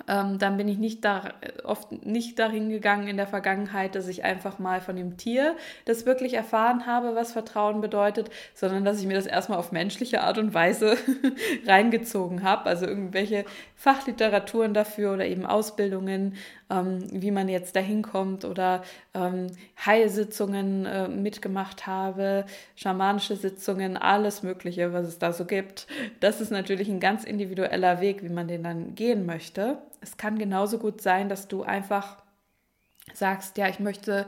Ähm, 0.09 0.39
dann 0.39 0.57
bin 0.57 0.69
ich 0.69 0.79
nicht 0.79 1.05
da, 1.05 1.35
oft 1.63 2.05
nicht 2.05 2.39
dahin 2.39 2.69
gegangen 2.69 3.09
in 3.09 3.17
der 3.17 3.27
Vergangenheit, 3.27 3.95
dass 3.95 4.09
ich 4.09 4.25
einfach 4.25 4.59
mal 4.59 4.81
von 4.81 4.97
dem 4.97 5.17
Tier 5.17 5.57
das 5.85 6.05
wirklich 6.05 6.35
erfahren 6.35 6.87
habe, 6.87 7.15
was 7.15 7.33
Vertrauen 7.33 7.81
bedeutet, 7.81 8.31
sondern 8.55 8.85
dass 8.85 9.01
ich 9.01 9.07
mir 9.07 9.15
das 9.15 9.27
erstmal 9.27 9.59
auf 9.59 9.73
menschliche 9.73 10.23
Art 10.23 10.39
und 10.39 10.53
Weise 10.53 10.97
reingezogen 11.67 12.43
habe. 12.43 12.67
Also 12.67 12.87
irgendwelche 12.87 13.45
Fachliteraturen 13.77 14.75
dafür 14.75 15.15
oder 15.15 15.27
eben 15.27 15.47
Ausbildungen, 15.47 16.35
ähm, 16.71 17.05
wie 17.11 17.31
man 17.31 17.49
jetzt 17.49 17.77
dahin 17.77 18.03
kommt 18.03 18.45
oder 18.45 18.83
ähm, 19.15 19.49
Heilsitzungen 19.85 20.87
äh, 20.87 21.09
mitgemacht 21.09 21.87
habe, 21.87 22.47
schamanische 22.77 23.37
Sitzungen, 23.37 23.97
alles 23.97 24.43
Mögliche, 24.43 24.93
was 24.93 25.07
es 25.07 25.19
da 25.19 25.33
so 25.33 25.45
gibt. 25.45 25.87
Das 26.21 26.41
ist 26.41 26.51
natürlich 26.51 26.89
ein 26.89 27.01
ganz 27.01 27.25
individueller 27.25 28.01
Weg, 28.01 28.23
wie 28.23 28.29
man 28.29 28.49
den 28.49 28.63
dann 28.63 28.95
gehen 28.95 29.27
möchte. 29.27 29.79
Es 30.05 30.19
kann 30.19 30.39
genauso 30.39 30.79
gut 30.79 31.01
sein, 31.01 31.31
dass 31.31 31.49
du 31.49 31.63
einfach 31.63 32.19
sagst, 33.15 33.57
ja, 33.57 33.69
ich 33.69 33.81
möchte 33.81 34.27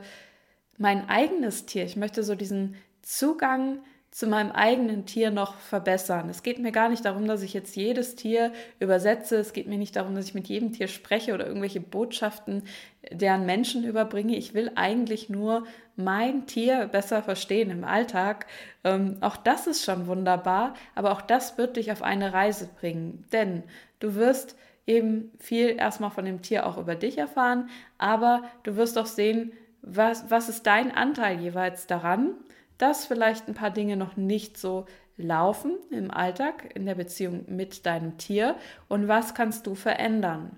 mein 0.77 1.07
eigenes 1.07 1.67
Tier, 1.67 1.85
ich 1.85 1.95
möchte 1.95 2.23
so 2.23 2.33
diesen 2.33 2.75
Zugang 3.03 3.79
zu 4.09 4.25
meinem 4.25 4.51
eigenen 4.51 5.05
Tier 5.05 5.29
noch 5.29 5.59
verbessern. 5.59 6.29
Es 6.29 6.41
geht 6.41 6.57
mir 6.57 6.71
gar 6.71 6.89
nicht 6.89 7.05
darum, 7.05 7.27
dass 7.27 7.43
ich 7.43 7.53
jetzt 7.53 7.75
jedes 7.75 8.15
Tier 8.15 8.51
übersetze. 8.79 9.35
Es 9.35 9.53
geht 9.53 9.67
mir 9.67 9.77
nicht 9.77 9.95
darum, 9.95 10.15
dass 10.15 10.25
ich 10.25 10.33
mit 10.33 10.47
jedem 10.47 10.73
Tier 10.73 10.87
spreche 10.87 11.35
oder 11.35 11.45
irgendwelche 11.45 11.81
Botschaften 11.81 12.63
deren 13.11 13.45
Menschen 13.45 13.83
überbringe. 13.83 14.35
Ich 14.35 14.55
will 14.55 14.71
eigentlich 14.73 15.29
nur 15.29 15.67
mein 15.95 16.47
Tier 16.47 16.87
besser 16.87 17.21
verstehen 17.21 17.69
im 17.69 17.83
Alltag. 17.83 18.47
Ähm, 18.83 19.17
auch 19.21 19.37
das 19.37 19.67
ist 19.67 19.85
schon 19.85 20.07
wunderbar, 20.07 20.73
aber 20.95 21.11
auch 21.11 21.21
das 21.21 21.59
wird 21.59 21.77
dich 21.77 21.91
auf 21.91 22.01
eine 22.01 22.33
Reise 22.33 22.67
bringen. 22.79 23.23
Denn 23.31 23.61
du 23.99 24.15
wirst 24.15 24.55
eben 24.87 25.31
viel 25.39 25.75
erstmal 25.77 26.11
von 26.11 26.25
dem 26.25 26.41
Tier 26.41 26.65
auch 26.65 26.77
über 26.77 26.95
dich 26.95 27.17
erfahren, 27.17 27.69
aber 27.97 28.43
du 28.63 28.75
wirst 28.75 28.97
auch 28.97 29.05
sehen, 29.05 29.51
was, 29.81 30.31
was 30.31 30.49
ist 30.49 30.65
dein 30.65 30.91
Anteil 30.91 31.39
jeweils 31.39 31.85
daran 31.85 32.35
dass 32.77 33.05
vielleicht 33.05 33.47
ein 33.47 33.53
paar 33.53 33.71
Dinge 33.71 33.97
noch 33.97 34.17
nicht 34.17 34.57
so 34.57 34.85
laufen 35.17 35.77
im 35.89 36.11
Alltag, 36.11 36.69
in 36.75 36.85
der 36.85 36.95
Beziehung 36.95 37.45
mit 37.47 37.85
deinem 37.85 38.17
Tier 38.17 38.55
und 38.87 39.07
was 39.07 39.33
kannst 39.33 39.65
du 39.65 39.75
verändern. 39.75 40.51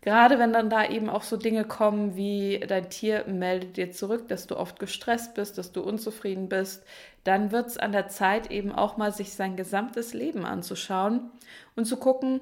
Gerade 0.00 0.38
wenn 0.38 0.52
dann 0.52 0.68
da 0.68 0.86
eben 0.86 1.08
auch 1.08 1.22
so 1.22 1.38
Dinge 1.38 1.64
kommen 1.64 2.14
wie 2.14 2.60
dein 2.60 2.90
Tier 2.90 3.24
meldet 3.26 3.78
dir 3.78 3.90
zurück, 3.90 4.28
dass 4.28 4.46
du 4.46 4.56
oft 4.56 4.78
gestresst 4.78 5.34
bist, 5.34 5.56
dass 5.56 5.72
du 5.72 5.82
unzufrieden 5.82 6.50
bist, 6.50 6.84
dann 7.24 7.52
wird 7.52 7.68
es 7.68 7.78
an 7.78 7.92
der 7.92 8.08
Zeit 8.08 8.50
eben 8.50 8.70
auch 8.70 8.98
mal 8.98 9.12
sich 9.12 9.32
sein 9.32 9.56
gesamtes 9.56 10.12
Leben 10.12 10.44
anzuschauen 10.44 11.30
und 11.74 11.86
zu 11.86 11.96
gucken, 11.96 12.40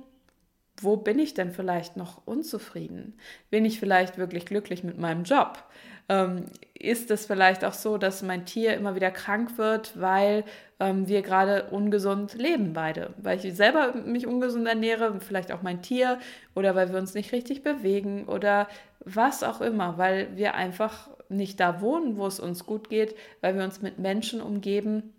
wo 0.82 0.96
bin 0.96 1.18
ich 1.18 1.34
denn 1.34 1.52
vielleicht 1.52 1.96
noch 1.96 2.26
unzufrieden? 2.26 3.14
Bin 3.50 3.64
ich 3.64 3.78
vielleicht 3.78 4.18
wirklich 4.18 4.46
glücklich 4.46 4.84
mit 4.84 4.98
meinem 4.98 5.24
Job? 5.24 5.64
ähm, 6.08 6.46
ist 6.74 7.10
es 7.10 7.26
vielleicht 7.26 7.64
auch 7.64 7.72
so, 7.72 7.96
dass 7.96 8.22
mein 8.22 8.44
Tier 8.44 8.74
immer 8.74 8.94
wieder 8.94 9.10
krank 9.10 9.56
wird, 9.56 9.98
weil 10.00 10.44
ähm, 10.80 11.08
wir 11.08 11.22
gerade 11.22 11.70
ungesund 11.70 12.34
leben 12.34 12.72
beide. 12.72 13.14
Weil 13.18 13.44
ich 13.44 13.54
selber 13.54 13.94
mich 13.94 14.26
ungesund 14.26 14.66
ernähre, 14.66 15.20
vielleicht 15.20 15.52
auch 15.52 15.62
mein 15.62 15.82
Tier 15.82 16.18
oder 16.54 16.74
weil 16.74 16.92
wir 16.92 16.98
uns 16.98 17.14
nicht 17.14 17.32
richtig 17.32 17.62
bewegen 17.62 18.24
oder 18.24 18.68
was 19.04 19.42
auch 19.42 19.60
immer, 19.60 19.96
weil 19.96 20.36
wir 20.36 20.54
einfach 20.54 21.08
nicht 21.28 21.60
da 21.60 21.80
wohnen, 21.80 22.16
wo 22.16 22.26
es 22.26 22.40
uns 22.40 22.66
gut 22.66 22.90
geht, 22.90 23.14
weil 23.40 23.56
wir 23.56 23.64
uns 23.64 23.80
mit 23.80 23.98
Menschen 23.98 24.40
umgeben, 24.40 25.14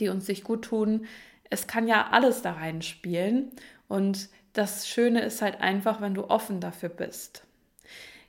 die 0.00 0.08
uns 0.08 0.28
nicht 0.28 0.44
gut 0.44 0.64
tun. 0.64 1.06
Es 1.50 1.66
kann 1.66 1.88
ja 1.88 2.08
alles 2.10 2.42
da 2.42 2.52
reinspielen 2.52 3.50
und 3.88 4.28
das 4.52 4.88
Schöne 4.88 5.22
ist 5.22 5.42
halt 5.42 5.60
einfach, 5.60 6.00
wenn 6.00 6.14
du 6.14 6.28
offen 6.28 6.60
dafür 6.60 6.88
bist. 6.88 7.44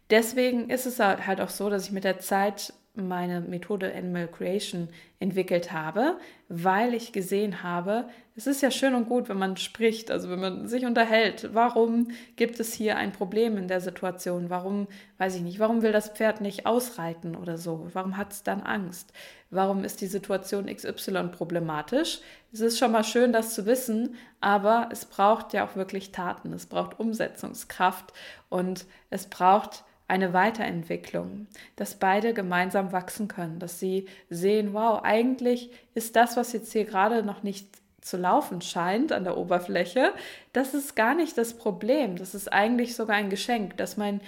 Deswegen 0.10 0.70
ist 0.70 0.86
es 0.86 1.00
halt 1.00 1.40
auch 1.40 1.50
so, 1.50 1.70
dass 1.70 1.86
ich 1.86 1.92
mit 1.92 2.04
der 2.04 2.20
Zeit 2.20 2.74
meine 2.94 3.40
Methode 3.40 3.94
Animal 3.96 4.28
Creation 4.28 4.90
entwickelt 5.20 5.72
habe, 5.72 6.18
weil 6.50 6.94
ich 6.94 7.14
gesehen 7.14 7.64
habe, 7.64 8.10
es 8.36 8.48
ist 8.48 8.62
ja 8.62 8.72
schön 8.72 8.96
und 8.96 9.08
gut, 9.08 9.30
wenn 9.30 9.38
man 9.38 9.56
spricht, 9.56 10.12
also 10.12 10.30
wenn 10.30 10.40
man 10.40 10.68
sich 10.68 10.86
unterhält. 10.86 11.50
Warum 11.54 12.10
gibt 12.36 12.60
es 12.60 12.74
hier 12.74 12.98
ein 12.98 13.14
Problem 13.14 13.56
in 13.56 13.70
der 13.70 13.80
Situation? 13.80 14.50
Warum, 14.50 14.88
weiß 15.20 15.36
ich 15.36 15.42
nicht, 15.42 15.60
warum 15.60 15.84
will 15.84 15.94
das 15.94 16.10
Pferd 16.10 16.42
nicht 16.42 16.66
ausreiten 16.66 17.36
oder 17.36 17.58
so? 17.58 17.88
Warum 17.94 18.18
hat 18.18 18.34
es 18.34 18.44
dann 18.44 18.62
Angst? 18.62 19.14
Warum 19.52 19.84
ist 19.86 20.02
die 20.02 20.08
Situation 20.08 20.74
XY 20.74 21.30
problematisch? 21.32 22.20
Es 22.52 22.60
ist 22.60 22.78
schon 22.78 22.92
mal 22.92 23.04
schön, 23.04 23.32
das 23.32 23.54
zu 23.54 23.66
wissen, 23.66 24.16
aber 24.42 24.90
es 24.92 25.06
braucht 25.06 25.54
ja 25.54 25.66
auch 25.66 25.76
wirklich 25.76 26.12
Taten. 26.12 26.52
Es 26.52 26.66
braucht 26.66 27.00
Umsetzungskraft 27.00 28.12
und 28.50 28.86
es 29.10 29.28
braucht 29.28 29.84
eine 30.12 30.34
Weiterentwicklung, 30.34 31.48
dass 31.78 31.96
beide 31.96 32.34
gemeinsam 32.34 32.92
wachsen 32.92 33.30
können, 33.30 33.60
dass 33.60 33.80
sie 33.80 34.08
sehen, 34.30 34.74
wow, 34.74 35.02
eigentlich 35.04 35.72
ist 35.94 36.18
das, 36.18 36.36
was 36.36 36.52
jetzt 36.52 36.74
hier 36.74 36.84
gerade 36.84 37.24
noch 37.24 37.44
nicht 37.44 37.66
zu 38.02 38.18
laufen 38.18 38.62
scheint 38.62 39.14
an 39.14 39.24
der 39.24 39.38
Oberfläche, 39.38 40.12
das 40.52 40.74
ist 40.74 40.98
gar 40.98 41.16
nicht 41.16 41.38
das 41.38 41.54
Problem. 41.54 42.18
Das 42.18 42.36
ist 42.36 42.52
eigentlich 42.52 42.96
sogar 42.96 43.16
ein 43.16 43.30
Geschenk, 43.30 43.78
dass 43.78 43.96
mein 43.96 44.20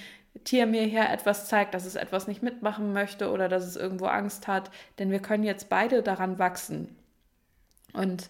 Tier 0.46 0.68
mir 0.68 0.84
hier 0.84 1.10
etwas 1.10 1.50
zeigt, 1.50 1.74
dass 1.74 1.86
es 1.86 1.96
etwas 1.96 2.28
nicht 2.28 2.42
mitmachen 2.42 2.94
möchte 2.94 3.30
oder 3.30 3.50
dass 3.50 3.66
es 3.66 3.76
irgendwo 3.76 4.06
Angst 4.06 4.48
hat, 4.48 4.72
denn 5.00 5.12
wir 5.12 5.20
können 5.20 5.44
jetzt 5.44 5.68
beide 5.68 6.02
daran 6.02 6.40
wachsen. 6.40 6.96
Und 7.92 8.30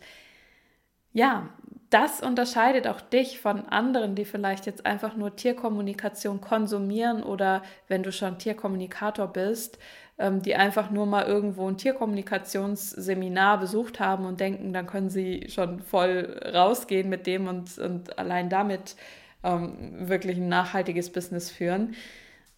ja, 1.13 1.49
das 1.93 2.21
unterscheidet 2.21 2.87
auch 2.87 3.01
dich 3.01 3.39
von 3.39 3.67
anderen, 3.67 4.15
die 4.15 4.25
vielleicht 4.25 4.65
jetzt 4.65 4.85
einfach 4.85 5.15
nur 5.15 5.35
Tierkommunikation 5.35 6.41
konsumieren 6.41 7.21
oder 7.21 7.61
wenn 7.87 8.01
du 8.01 8.11
schon 8.11 8.39
Tierkommunikator 8.39 9.27
bist, 9.27 9.77
ähm, 10.17 10.41
die 10.41 10.55
einfach 10.55 10.89
nur 10.89 11.05
mal 11.05 11.25
irgendwo 11.25 11.67
ein 11.67 11.77
Tierkommunikationsseminar 11.77 13.59
besucht 13.59 13.99
haben 13.99 14.25
und 14.25 14.39
denken, 14.39 14.73
dann 14.73 14.87
können 14.87 15.11
sie 15.11 15.47
schon 15.49 15.81
voll 15.81 16.41
rausgehen 16.51 17.09
mit 17.09 17.27
dem 17.27 17.47
und, 17.47 17.77
und 17.77 18.17
allein 18.17 18.49
damit 18.49 18.95
ähm, 19.43 20.09
wirklich 20.09 20.37
ein 20.37 20.49
nachhaltiges 20.49 21.11
Business 21.11 21.51
führen. 21.51 21.93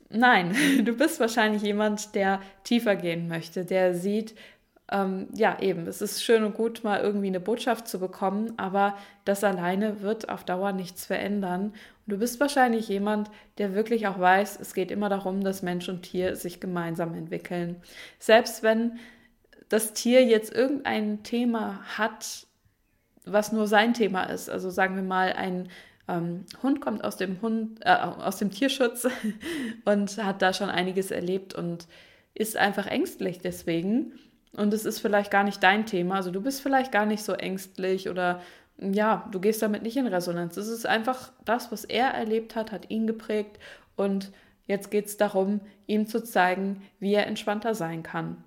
Nein, 0.09 0.55
du 0.85 0.93
bist 0.93 1.19
wahrscheinlich 1.19 1.61
jemand, 1.61 2.15
der 2.15 2.39
tiefer 2.63 2.95
gehen 2.95 3.27
möchte, 3.27 3.65
der 3.65 3.95
sieht, 3.95 4.33
ähm, 4.91 5.27
ja, 5.33 5.59
eben, 5.61 5.87
es 5.87 6.01
ist 6.01 6.23
schön 6.23 6.43
und 6.43 6.53
gut, 6.53 6.83
mal 6.83 6.99
irgendwie 7.01 7.27
eine 7.27 7.39
Botschaft 7.39 7.87
zu 7.87 7.99
bekommen, 7.99 8.53
aber 8.57 8.95
das 9.23 9.43
alleine 9.43 10.01
wird 10.01 10.29
auf 10.29 10.43
Dauer 10.43 10.73
nichts 10.73 11.05
verändern. 11.05 11.73
Und 12.05 12.13
du 12.13 12.17
bist 12.17 12.39
wahrscheinlich 12.39 12.87
jemand, 12.87 13.31
der 13.57 13.73
wirklich 13.73 14.05
auch 14.05 14.19
weiß, 14.19 14.59
es 14.59 14.75
geht 14.75 14.91
immer 14.91 15.09
darum, 15.09 15.43
dass 15.43 15.63
Mensch 15.63 15.89
und 15.89 16.03
Tier 16.03 16.35
sich 16.35 16.59
gemeinsam 16.59 17.15
entwickeln. 17.15 17.81
Selbst 18.19 18.61
wenn 18.61 18.99
das 19.69 19.93
Tier 19.93 20.23
jetzt 20.23 20.53
irgendein 20.53 21.23
Thema 21.23 21.81
hat, 21.97 22.45
was 23.25 23.51
nur 23.51 23.65
sein 23.65 23.95
Thema 23.95 24.25
ist, 24.25 24.51
also 24.51 24.69
sagen 24.69 24.95
wir 24.95 25.03
mal, 25.03 25.33
ein 25.33 25.69
ähm, 26.07 26.45
Hund 26.61 26.81
kommt 26.81 27.03
aus 27.03 27.17
dem 27.17 27.41
Hund, 27.41 27.79
äh, 27.81 27.95
aus 27.95 28.37
dem 28.37 28.51
Tierschutz 28.51 29.07
und 29.85 30.23
hat 30.23 30.43
da 30.43 30.53
schon 30.53 30.69
einiges 30.69 31.09
erlebt 31.09 31.55
und 31.55 31.87
ist 32.35 32.55
einfach 32.55 32.85
ängstlich 32.85 33.39
deswegen 33.39 34.13
und 34.57 34.73
es 34.73 34.85
ist 34.85 34.99
vielleicht 34.99 35.31
gar 35.31 35.43
nicht 35.43 35.61
dein 35.61 35.85
Thema. 35.85 36.15
Also 36.15 36.31
du 36.31 36.41
bist 36.41 36.61
vielleicht 36.61 36.91
gar 36.91 37.05
nicht 37.05 37.23
so 37.23 37.33
ängstlich 37.33 38.09
oder 38.09 38.41
ja, 38.77 39.27
du 39.31 39.39
gehst 39.39 39.61
damit 39.61 39.83
nicht 39.83 39.97
in 39.97 40.07
Resonanz. 40.07 40.57
Es 40.57 40.67
ist 40.67 40.85
einfach 40.85 41.31
das, 41.45 41.71
was 41.71 41.85
er 41.85 42.07
erlebt 42.07 42.55
hat, 42.55 42.71
hat 42.71 42.89
ihn 42.89 43.07
geprägt 43.07 43.59
und 43.95 44.31
jetzt 44.67 44.91
geht 44.91 45.05
es 45.05 45.17
darum, 45.17 45.61
ihm 45.87 46.07
zu 46.07 46.23
zeigen, 46.23 46.81
wie 46.99 47.13
er 47.13 47.27
entspannter 47.27 47.75
sein 47.75 48.03
kann. 48.03 48.43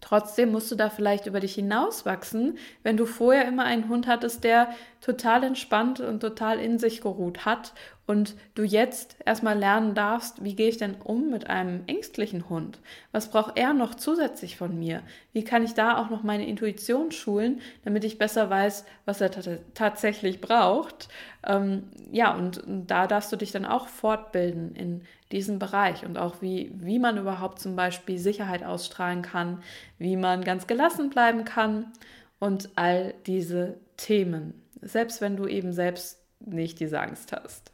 Trotzdem 0.00 0.52
musst 0.52 0.70
du 0.70 0.74
da 0.74 0.90
vielleicht 0.90 1.26
über 1.26 1.40
dich 1.40 1.54
hinauswachsen, 1.54 2.58
wenn 2.82 2.96
du 2.96 3.06
vorher 3.06 3.46
immer 3.46 3.64
einen 3.64 3.88
Hund 3.88 4.06
hattest, 4.06 4.44
der 4.44 4.68
total 5.00 5.44
entspannt 5.44 6.00
und 6.00 6.20
total 6.20 6.58
in 6.58 6.78
sich 6.78 7.00
geruht 7.00 7.44
hat 7.44 7.72
und 8.06 8.34
du 8.54 8.64
jetzt 8.64 9.16
erstmal 9.24 9.58
lernen 9.58 9.94
darfst, 9.94 10.44
wie 10.44 10.54
gehe 10.54 10.68
ich 10.68 10.76
denn 10.76 10.94
um 11.02 11.30
mit 11.30 11.48
einem 11.48 11.84
ängstlichen 11.86 12.48
Hund? 12.50 12.78
Was 13.12 13.30
braucht 13.30 13.56
er 13.56 13.72
noch 13.72 13.94
zusätzlich 13.94 14.56
von 14.56 14.78
mir? 14.78 15.02
Wie 15.32 15.44
kann 15.44 15.64
ich 15.64 15.74
da 15.74 15.98
auch 15.98 16.10
noch 16.10 16.22
meine 16.22 16.46
Intuition 16.46 17.12
schulen, 17.12 17.60
damit 17.84 18.04
ich 18.04 18.18
besser 18.18 18.50
weiß, 18.50 18.84
was 19.06 19.20
er 19.22 19.30
tatsächlich 19.72 20.40
braucht? 20.40 21.08
Ähm, 21.46 21.84
ja, 22.12 22.34
und, 22.34 22.58
und 22.58 22.86
da 22.86 23.06
darfst 23.06 23.32
du 23.32 23.36
dich 23.36 23.52
dann 23.52 23.64
auch 23.64 23.88
fortbilden 23.88 24.74
in 24.74 25.02
diesem 25.34 25.58
Bereich 25.58 26.06
und 26.06 26.16
auch 26.16 26.40
wie, 26.40 26.70
wie 26.76 26.98
man 26.98 27.18
überhaupt 27.18 27.58
zum 27.58 27.74
Beispiel 27.74 28.18
Sicherheit 28.18 28.62
ausstrahlen 28.62 29.20
kann, 29.22 29.62
wie 29.98 30.16
man 30.16 30.44
ganz 30.44 30.66
gelassen 30.66 31.10
bleiben 31.10 31.44
kann 31.44 31.92
und 32.38 32.70
all 32.76 33.14
diese 33.26 33.78
Themen, 33.96 34.62
selbst 34.80 35.20
wenn 35.20 35.36
du 35.36 35.46
eben 35.46 35.72
selbst 35.72 36.22
nicht 36.40 36.78
diese 36.78 37.00
Angst 37.00 37.32
hast. 37.32 37.72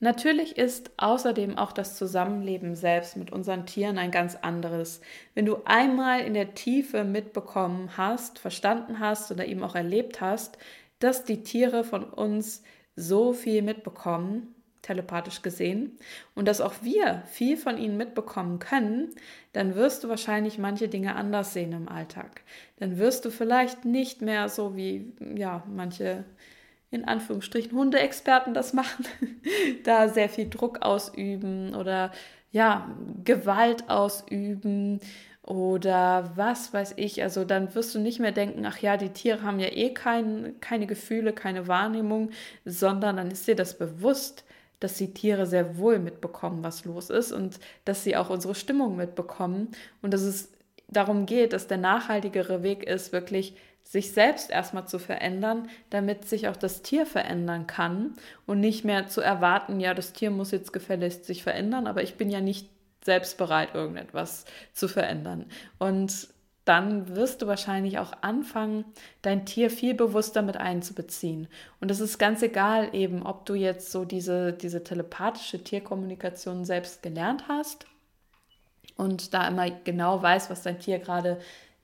Natürlich 0.00 0.56
ist 0.56 0.90
außerdem 0.96 1.56
auch 1.56 1.72
das 1.72 1.96
Zusammenleben 1.96 2.74
selbst 2.74 3.16
mit 3.16 3.32
unseren 3.32 3.66
Tieren 3.66 3.98
ein 3.98 4.12
ganz 4.12 4.36
anderes. 4.36 5.00
Wenn 5.34 5.46
du 5.46 5.58
einmal 5.64 6.20
in 6.20 6.34
der 6.34 6.54
Tiefe 6.54 7.02
mitbekommen 7.04 7.96
hast, 7.96 8.38
verstanden 8.38 9.00
hast 9.00 9.30
oder 9.32 9.46
eben 9.46 9.64
auch 9.64 9.74
erlebt 9.74 10.20
hast, 10.20 10.58
dass 11.00 11.24
die 11.24 11.42
Tiere 11.42 11.82
von 11.84 12.04
uns 12.04 12.62
so 12.94 13.32
viel 13.32 13.62
mitbekommen, 13.62 14.54
telepathisch 14.82 15.42
gesehen, 15.42 15.98
und 16.34 16.48
dass 16.48 16.60
auch 16.60 16.74
wir 16.82 17.22
viel 17.26 17.56
von 17.56 17.78
ihnen 17.78 17.96
mitbekommen 17.96 18.58
können, 18.58 19.08
dann 19.52 19.74
wirst 19.74 20.04
du 20.04 20.08
wahrscheinlich 20.08 20.58
manche 20.58 20.88
Dinge 20.88 21.14
anders 21.14 21.52
sehen 21.52 21.72
im 21.72 21.88
Alltag. 21.88 22.42
Dann 22.78 22.98
wirst 22.98 23.24
du 23.24 23.30
vielleicht 23.30 23.84
nicht 23.84 24.22
mehr 24.22 24.48
so 24.48 24.76
wie 24.76 25.12
ja, 25.36 25.64
manche 25.66 26.24
in 26.90 27.04
Anführungsstrichen 27.04 27.76
Hundeexperten 27.76 28.54
das 28.54 28.72
machen, 28.72 29.04
da 29.84 30.08
sehr 30.08 30.28
viel 30.28 30.48
Druck 30.48 30.82
ausüben 30.82 31.74
oder 31.74 32.12
ja, 32.50 32.94
Gewalt 33.24 33.90
ausüben 33.90 35.00
oder 35.42 36.32
was 36.34 36.72
weiß 36.72 36.94
ich. 36.96 37.22
Also 37.22 37.44
dann 37.44 37.74
wirst 37.74 37.94
du 37.94 37.98
nicht 37.98 38.20
mehr 38.20 38.32
denken, 38.32 38.64
ach 38.66 38.78
ja, 38.78 38.96
die 38.96 39.10
Tiere 39.10 39.42
haben 39.42 39.60
ja 39.60 39.68
eh 39.68 39.92
kein, 39.92 40.60
keine 40.60 40.86
Gefühle, 40.86 41.32
keine 41.32 41.68
Wahrnehmung, 41.68 42.30
sondern 42.64 43.16
dann 43.16 43.30
ist 43.30 43.46
dir 43.46 43.56
das 43.56 43.78
bewusst, 43.78 44.44
dass 44.80 44.94
die 44.94 45.12
Tiere 45.12 45.46
sehr 45.46 45.78
wohl 45.78 45.98
mitbekommen, 45.98 46.62
was 46.62 46.84
los 46.84 47.10
ist 47.10 47.32
und 47.32 47.58
dass 47.84 48.04
sie 48.04 48.16
auch 48.16 48.30
unsere 48.30 48.54
Stimmung 48.54 48.96
mitbekommen 48.96 49.68
und 50.02 50.12
dass 50.12 50.22
es 50.22 50.52
darum 50.88 51.26
geht, 51.26 51.52
dass 51.52 51.66
der 51.66 51.78
nachhaltigere 51.78 52.62
Weg 52.62 52.84
ist, 52.84 53.12
wirklich 53.12 53.54
sich 53.82 54.12
selbst 54.12 54.50
erstmal 54.50 54.86
zu 54.86 54.98
verändern, 54.98 55.68
damit 55.88 56.26
sich 56.26 56.48
auch 56.48 56.56
das 56.56 56.82
Tier 56.82 57.06
verändern 57.06 57.66
kann 57.66 58.14
und 58.46 58.60
nicht 58.60 58.84
mehr 58.84 59.06
zu 59.06 59.22
erwarten, 59.22 59.80
ja, 59.80 59.94
das 59.94 60.12
Tier 60.12 60.30
muss 60.30 60.50
jetzt 60.50 60.72
gefälligst 60.72 61.24
sich 61.24 61.42
verändern, 61.42 61.86
aber 61.86 62.02
ich 62.02 62.16
bin 62.16 62.28
ja 62.28 62.40
nicht 62.40 62.68
selbst 63.02 63.38
bereit, 63.38 63.70
irgendetwas 63.74 64.44
zu 64.74 64.88
verändern. 64.88 65.46
Und 65.78 66.28
dann 66.68 67.16
wirst 67.16 67.40
du 67.40 67.46
wahrscheinlich 67.46 67.98
auch 67.98 68.12
anfangen, 68.20 68.84
dein 69.22 69.46
Tier 69.46 69.70
viel 69.70 69.94
bewusster 69.94 70.42
mit 70.42 70.58
einzubeziehen. 70.58 71.48
Und 71.80 71.90
es 71.90 72.00
ist 72.00 72.18
ganz 72.18 72.42
egal 72.42 72.94
eben, 72.94 73.24
ob 73.24 73.46
du 73.46 73.54
jetzt 73.54 73.90
so 73.90 74.04
diese, 74.04 74.52
diese 74.52 74.84
telepathische 74.84 75.64
Tierkommunikation 75.64 76.66
selbst 76.66 77.02
gelernt 77.02 77.48
hast 77.48 77.86
und 78.96 79.32
da 79.32 79.48
immer 79.48 79.70
genau 79.70 80.20
weißt, 80.22 80.50
was 80.50 80.62
dein 80.62 80.78
Tier 80.78 80.98
gerade 80.98 81.40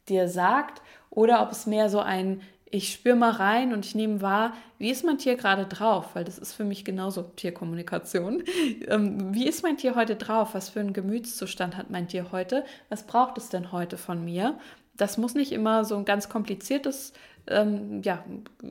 dir 0.09 0.29
sagt 0.29 0.83
oder 1.09 1.43
ob 1.43 1.53
es 1.53 1.67
mehr 1.67 1.89
so 1.89 2.01
ein, 2.01 2.43
ich 2.75 2.93
spüre 2.93 3.15
mal 3.15 3.31
rein 3.31 3.73
und 3.73 3.87
ich 3.87 3.95
nehme 3.95 4.21
wahr, 4.21 4.53
wie 4.79 4.91
ist 4.91 5.05
mein 5.05 5.19
Tier 5.19 5.37
gerade 5.37 5.65
drauf, 5.65 6.17
weil 6.17 6.25
das 6.25 6.39
ist 6.39 6.55
für 6.55 6.65
mich 6.65 6.85
genauso 6.85 7.23
Tierkommunikation. 7.23 8.43
Ähm, 8.89 9.33
wie 9.33 9.47
ist 9.47 9.63
mein 9.63 9.77
Tier 9.77 9.95
heute 9.95 10.17
drauf? 10.17 10.55
Was 10.55 10.69
für 10.69 10.81
einen 10.81 10.93
Gemütszustand 10.93 11.77
hat 11.77 11.91
mein 11.91 12.09
Tier 12.09 12.33
heute? 12.33 12.65
Was 12.89 13.07
braucht 13.07 13.39
es 13.39 13.49
denn 13.49 13.73
heute 13.73 13.97
von 13.97 14.25
mir? 14.25 14.59
Das 14.95 15.17
muss 15.17 15.35
nicht 15.35 15.53
immer 15.53 15.85
so 15.85 15.97
ein 15.97 16.05
ganz 16.05 16.29
kompliziertes 16.29 17.13
ähm, 17.47 18.03
ja, 18.03 18.25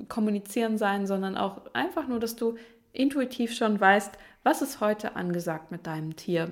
Kommunizieren 0.09 0.77
sein, 0.77 1.07
sondern 1.07 1.37
auch 1.37 1.61
einfach 1.73 2.07
nur, 2.07 2.19
dass 2.19 2.35
du 2.35 2.55
intuitiv 2.91 3.55
schon 3.55 3.79
weißt, 3.79 4.11
was 4.43 4.61
ist 4.61 4.81
heute 4.81 5.15
angesagt 5.15 5.71
mit 5.71 5.87
deinem 5.87 6.15
Tier. 6.15 6.51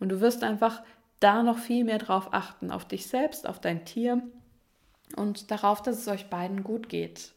Und 0.00 0.10
du 0.10 0.20
wirst 0.20 0.42
einfach 0.42 0.82
da 1.20 1.42
noch 1.42 1.58
viel 1.58 1.84
mehr 1.84 1.98
drauf 1.98 2.28
achten, 2.32 2.70
auf 2.70 2.84
dich 2.84 3.06
selbst, 3.06 3.48
auf 3.48 3.60
dein 3.60 3.84
Tier 3.84 4.22
und 5.16 5.50
darauf, 5.50 5.82
dass 5.82 5.98
es 5.98 6.08
euch 6.08 6.28
beiden 6.30 6.64
gut 6.64 6.88
geht. 6.88 7.32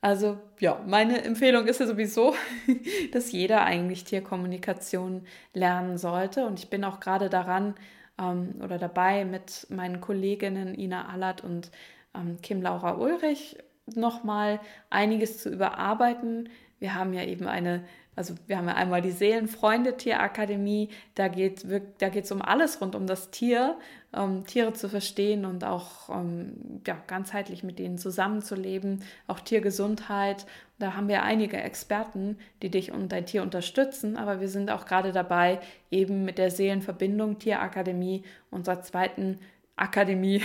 Also 0.00 0.38
ja, 0.60 0.80
meine 0.86 1.24
Empfehlung 1.24 1.66
ist 1.66 1.80
ja 1.80 1.86
sowieso, 1.86 2.34
dass 3.12 3.32
jeder 3.32 3.64
eigentlich 3.64 4.04
Tierkommunikation 4.04 5.26
lernen 5.52 5.98
sollte. 5.98 6.46
Und 6.46 6.58
ich 6.58 6.70
bin 6.70 6.84
auch 6.84 7.00
gerade 7.00 7.28
daran 7.28 7.74
ähm, 8.20 8.54
oder 8.62 8.78
dabei 8.78 9.24
mit 9.24 9.66
meinen 9.70 10.00
Kolleginnen 10.00 10.78
Ina 10.78 11.08
Allert 11.08 11.42
und 11.42 11.70
ähm, 12.14 12.38
Kim 12.42 12.62
Laura 12.62 12.96
Ulrich 12.96 13.56
nochmal 13.94 14.60
einiges 14.90 15.42
zu 15.42 15.50
überarbeiten, 15.50 16.48
Wir 16.78 16.94
haben 16.94 17.14
ja 17.14 17.24
eben 17.24 17.46
eine 17.46 17.84
also 18.16 18.34
wir 18.46 18.56
haben 18.56 18.66
ja 18.66 18.74
einmal 18.74 19.02
die 19.02 19.12
Seelenfreunde-Tierakademie, 19.12 20.88
da 21.14 21.28
geht 21.28 21.64
es 21.64 22.32
um 22.32 22.40
alles 22.40 22.80
rund 22.80 22.94
um 22.94 23.06
das 23.06 23.30
Tier, 23.30 23.76
um 24.10 24.46
Tiere 24.46 24.72
zu 24.72 24.88
verstehen 24.88 25.44
und 25.44 25.64
auch 25.64 26.08
um, 26.08 26.80
ja, 26.86 26.96
ganzheitlich 27.06 27.62
mit 27.62 27.78
denen 27.78 27.98
zusammenzuleben, 27.98 29.04
auch 29.26 29.38
Tiergesundheit. 29.40 30.46
Da 30.78 30.94
haben 30.94 31.08
wir 31.08 31.22
einige 31.22 31.58
Experten, 31.58 32.38
die 32.62 32.70
dich 32.70 32.90
und 32.90 33.12
dein 33.12 33.26
Tier 33.26 33.42
unterstützen, 33.42 34.16
aber 34.16 34.40
wir 34.40 34.48
sind 34.48 34.70
auch 34.70 34.86
gerade 34.86 35.12
dabei, 35.12 35.60
eben 35.90 36.24
mit 36.24 36.38
der 36.38 36.50
Seelenverbindung 36.50 37.38
Tierakademie, 37.38 38.24
unserer 38.50 38.80
zweiten 38.80 39.40
Akademie, 39.76 40.42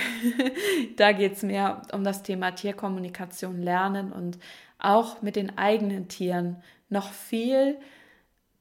da 0.98 1.14
geht 1.14 1.34
es 1.34 1.44
mehr 1.44 1.82
um 1.94 2.04
das 2.04 2.24
Thema 2.24 2.52
Tierkommunikation 2.52 3.62
lernen 3.62 4.12
und 4.12 4.38
auch 4.78 5.22
mit 5.22 5.36
den 5.36 5.58
eigenen 5.58 6.08
Tieren 6.08 6.62
noch 6.90 7.12
viel 7.12 7.78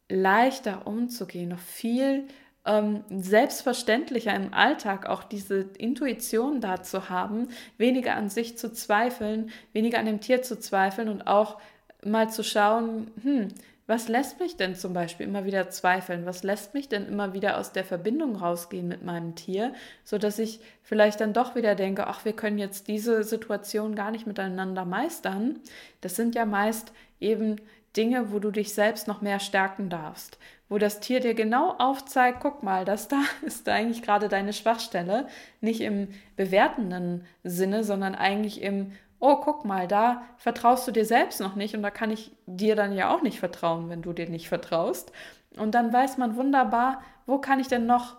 leichter 0.08 0.86
umzugehen, 0.86 1.48
noch 1.48 1.58
viel 1.58 2.26
ähm, 2.64 3.04
selbstverständlicher 3.10 4.34
im 4.34 4.52
Alltag 4.52 5.06
auch 5.06 5.24
diese 5.24 5.60
Intuition 5.78 6.60
da 6.60 6.82
zu 6.82 7.08
haben, 7.08 7.48
weniger 7.78 8.14
an 8.14 8.28
sich 8.28 8.58
zu 8.58 8.72
zweifeln, 8.72 9.50
weniger 9.72 9.98
an 9.98 10.06
dem 10.06 10.20
Tier 10.20 10.42
zu 10.42 10.58
zweifeln 10.58 11.08
und 11.08 11.26
auch 11.26 11.60
mal 12.04 12.30
zu 12.30 12.44
schauen, 12.44 13.10
hm, 13.22 13.48
was 13.90 14.06
lässt 14.06 14.38
mich 14.38 14.56
denn 14.56 14.76
zum 14.76 14.92
Beispiel 14.92 15.26
immer 15.26 15.44
wieder 15.44 15.68
zweifeln? 15.68 16.24
Was 16.24 16.44
lässt 16.44 16.74
mich 16.74 16.88
denn 16.88 17.08
immer 17.08 17.34
wieder 17.34 17.58
aus 17.58 17.72
der 17.72 17.84
Verbindung 17.84 18.36
rausgehen 18.36 18.86
mit 18.86 19.02
meinem 19.02 19.34
Tier, 19.34 19.74
sodass 20.04 20.38
ich 20.38 20.60
vielleicht 20.84 21.20
dann 21.20 21.32
doch 21.32 21.56
wieder 21.56 21.74
denke, 21.74 22.06
ach, 22.06 22.24
wir 22.24 22.32
können 22.32 22.58
jetzt 22.58 22.86
diese 22.86 23.24
Situation 23.24 23.96
gar 23.96 24.12
nicht 24.12 24.28
miteinander 24.28 24.84
meistern. 24.84 25.58
Das 26.02 26.14
sind 26.14 26.36
ja 26.36 26.46
meist 26.46 26.92
eben 27.18 27.56
Dinge, 27.96 28.30
wo 28.30 28.38
du 28.38 28.52
dich 28.52 28.74
selbst 28.74 29.08
noch 29.08 29.22
mehr 29.22 29.40
stärken 29.40 29.88
darfst, 29.88 30.38
wo 30.68 30.78
das 30.78 31.00
Tier 31.00 31.18
dir 31.18 31.34
genau 31.34 31.74
aufzeigt, 31.76 32.38
guck 32.40 32.62
mal, 32.62 32.84
das 32.84 33.08
da 33.08 33.20
ist 33.42 33.68
eigentlich 33.68 34.02
gerade 34.02 34.28
deine 34.28 34.52
Schwachstelle, 34.52 35.26
nicht 35.60 35.80
im 35.80 36.06
bewertenden 36.36 37.24
Sinne, 37.42 37.82
sondern 37.82 38.14
eigentlich 38.14 38.62
im, 38.62 38.92
oh, 39.20 39.36
guck 39.36 39.64
mal, 39.64 39.86
da 39.86 40.22
vertraust 40.38 40.88
du 40.88 40.92
dir 40.92 41.04
selbst 41.04 41.40
noch 41.40 41.54
nicht 41.54 41.74
und 41.76 41.82
da 41.82 41.90
kann 41.90 42.10
ich 42.10 42.32
dir 42.46 42.74
dann 42.74 42.92
ja 42.94 43.14
auch 43.14 43.22
nicht 43.22 43.38
vertrauen, 43.38 43.88
wenn 43.88 44.02
du 44.02 44.12
dir 44.12 44.28
nicht 44.28 44.48
vertraust. 44.48 45.12
Und 45.56 45.74
dann 45.74 45.92
weiß 45.92 46.18
man 46.18 46.36
wunderbar, 46.36 47.02
wo 47.26 47.38
kann 47.38 47.60
ich 47.60 47.68
denn 47.68 47.86
noch 47.86 48.16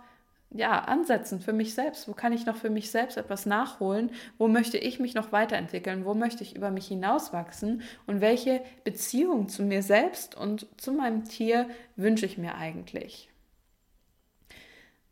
ja, 0.54 0.80
ansetzen 0.80 1.40
für 1.40 1.54
mich 1.54 1.74
selbst? 1.74 2.08
Wo 2.08 2.14
kann 2.14 2.34
ich 2.34 2.46
noch 2.46 2.58
für 2.58 2.70
mich 2.70 2.92
selbst 2.92 3.18
etwas 3.18 3.46
nachholen? 3.46 4.12
Wo 4.38 4.48
möchte 4.48 4.78
ich 4.78 5.00
mich 5.00 5.16
noch 5.16 5.32
weiterentwickeln? 5.32 6.06
Wo 6.06 6.14
möchte 6.14 6.44
ich 6.44 6.56
über 6.56 6.72
mich 6.72 6.88
hinauswachsen? 6.88 7.82
Und 8.06 8.22
welche 8.22 8.62
Beziehung 8.84 9.48
zu 9.48 9.64
mir 9.64 9.82
selbst 9.82 10.36
und 10.36 10.68
zu 10.80 10.92
meinem 10.92 11.24
Tier 11.24 11.70
wünsche 11.96 12.26
ich 12.26 12.38
mir 12.38 12.56
eigentlich? 12.56 13.30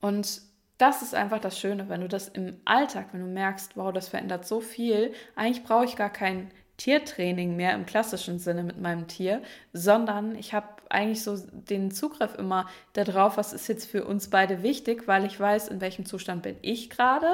Und 0.02 0.42
das 0.80 1.02
ist 1.02 1.14
einfach 1.14 1.40
das 1.40 1.60
Schöne, 1.60 1.90
wenn 1.90 2.02
du 2.02 2.08
das 2.08 2.30
im 2.30 2.60
Alltag, 2.66 3.10
wenn 3.12 3.20
du 3.20 3.28
merkst, 3.28 3.76
wow, 3.76 3.94
das 3.94 4.08
verändert 4.08 4.48
so 4.48 4.62
viel, 4.62 5.14
eigentlich 5.36 5.64
brauche 5.64 5.86
ich 5.86 5.96
gar 5.96 6.10
kein 6.10 6.50
Tiertraining 6.78 7.58
mehr 7.58 7.74
im 7.74 7.86
klassischen 7.86 8.40
Sinne 8.40 8.64
mit 8.64 8.80
meinem 8.80 9.08
Tier, 9.08 9.42
sondern 9.74 10.36
ich 10.36 10.54
habe 10.54 10.68
eigentlich 10.88 11.22
so 11.22 11.38
den 11.52 11.92
Zugriff 11.92 12.34
immer 12.36 12.68
darauf, 12.94 13.36
was 13.36 13.52
ist 13.52 13.68
jetzt 13.68 13.92
für 13.92 14.06
uns 14.06 14.30
beide 14.30 14.64
wichtig, 14.64 15.06
weil 15.06 15.26
ich 15.26 15.38
weiß, 15.38 15.68
in 15.68 15.82
welchem 15.82 16.06
Zustand 16.06 16.44
bin 16.44 16.56
ich 16.62 16.90
gerade, 16.90 17.28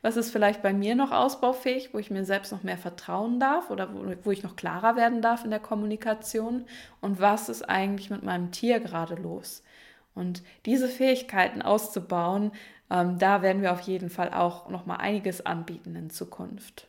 was 0.00 0.16
ist 0.16 0.30
vielleicht 0.30 0.62
bei 0.62 0.72
mir 0.72 0.94
noch 0.94 1.10
ausbaufähig, 1.10 1.92
wo 1.92 1.98
ich 1.98 2.12
mir 2.12 2.24
selbst 2.24 2.52
noch 2.52 2.62
mehr 2.62 2.78
vertrauen 2.78 3.40
darf 3.40 3.70
oder 3.70 3.92
wo, 3.92 4.14
wo 4.22 4.30
ich 4.30 4.44
noch 4.44 4.54
klarer 4.54 4.94
werden 4.94 5.20
darf 5.20 5.44
in 5.44 5.50
der 5.50 5.58
Kommunikation 5.58 6.64
und 7.00 7.20
was 7.20 7.48
ist 7.48 7.68
eigentlich 7.68 8.08
mit 8.08 8.22
meinem 8.22 8.52
Tier 8.52 8.78
gerade 8.78 9.16
los. 9.16 9.64
Und 10.14 10.42
diese 10.66 10.88
Fähigkeiten 10.88 11.62
auszubauen, 11.62 12.52
ähm, 12.92 13.18
da 13.18 13.40
werden 13.40 13.62
wir 13.62 13.72
auf 13.72 13.80
jeden 13.80 14.10
Fall 14.10 14.32
auch 14.34 14.68
noch 14.68 14.84
mal 14.84 14.96
einiges 14.96 15.44
anbieten 15.46 15.96
in 15.96 16.10
Zukunft. 16.10 16.86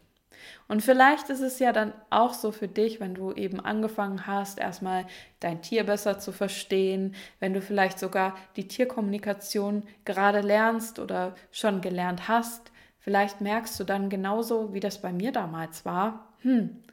Und 0.68 0.82
vielleicht 0.82 1.30
ist 1.30 1.40
es 1.40 1.60
ja 1.60 1.72
dann 1.72 1.94
auch 2.10 2.34
so 2.34 2.52
für 2.52 2.68
dich, 2.68 3.00
wenn 3.00 3.16
du 3.16 3.32
eben 3.32 3.62
angefangen 3.62 4.28
hast, 4.28 4.60
erstmal 4.60 5.06
dein 5.40 5.62
Tier 5.62 5.86
besser 5.86 6.20
zu 6.20 6.34
verstehen, 6.34 7.16
wenn 7.40 7.54
du 7.54 7.62
vielleicht 7.62 7.98
sogar 7.98 8.36
die 8.58 8.68
Tierkommunikation 8.68 9.84
gerade 10.04 10.42
lernst 10.42 11.00
oder 11.00 11.36
schon 11.52 11.80
gelernt 11.80 12.28
hast, 12.28 12.72
vielleicht 13.00 13.40
merkst 13.40 13.80
du 13.80 13.86
dann 13.86 14.10
genauso, 14.10 14.74
wie 14.74 14.82
das 14.82 15.02
bei 15.02 15.14
mir 15.14 15.32
damals 15.32 15.86
war, 15.86 16.34
hm, 16.42 16.84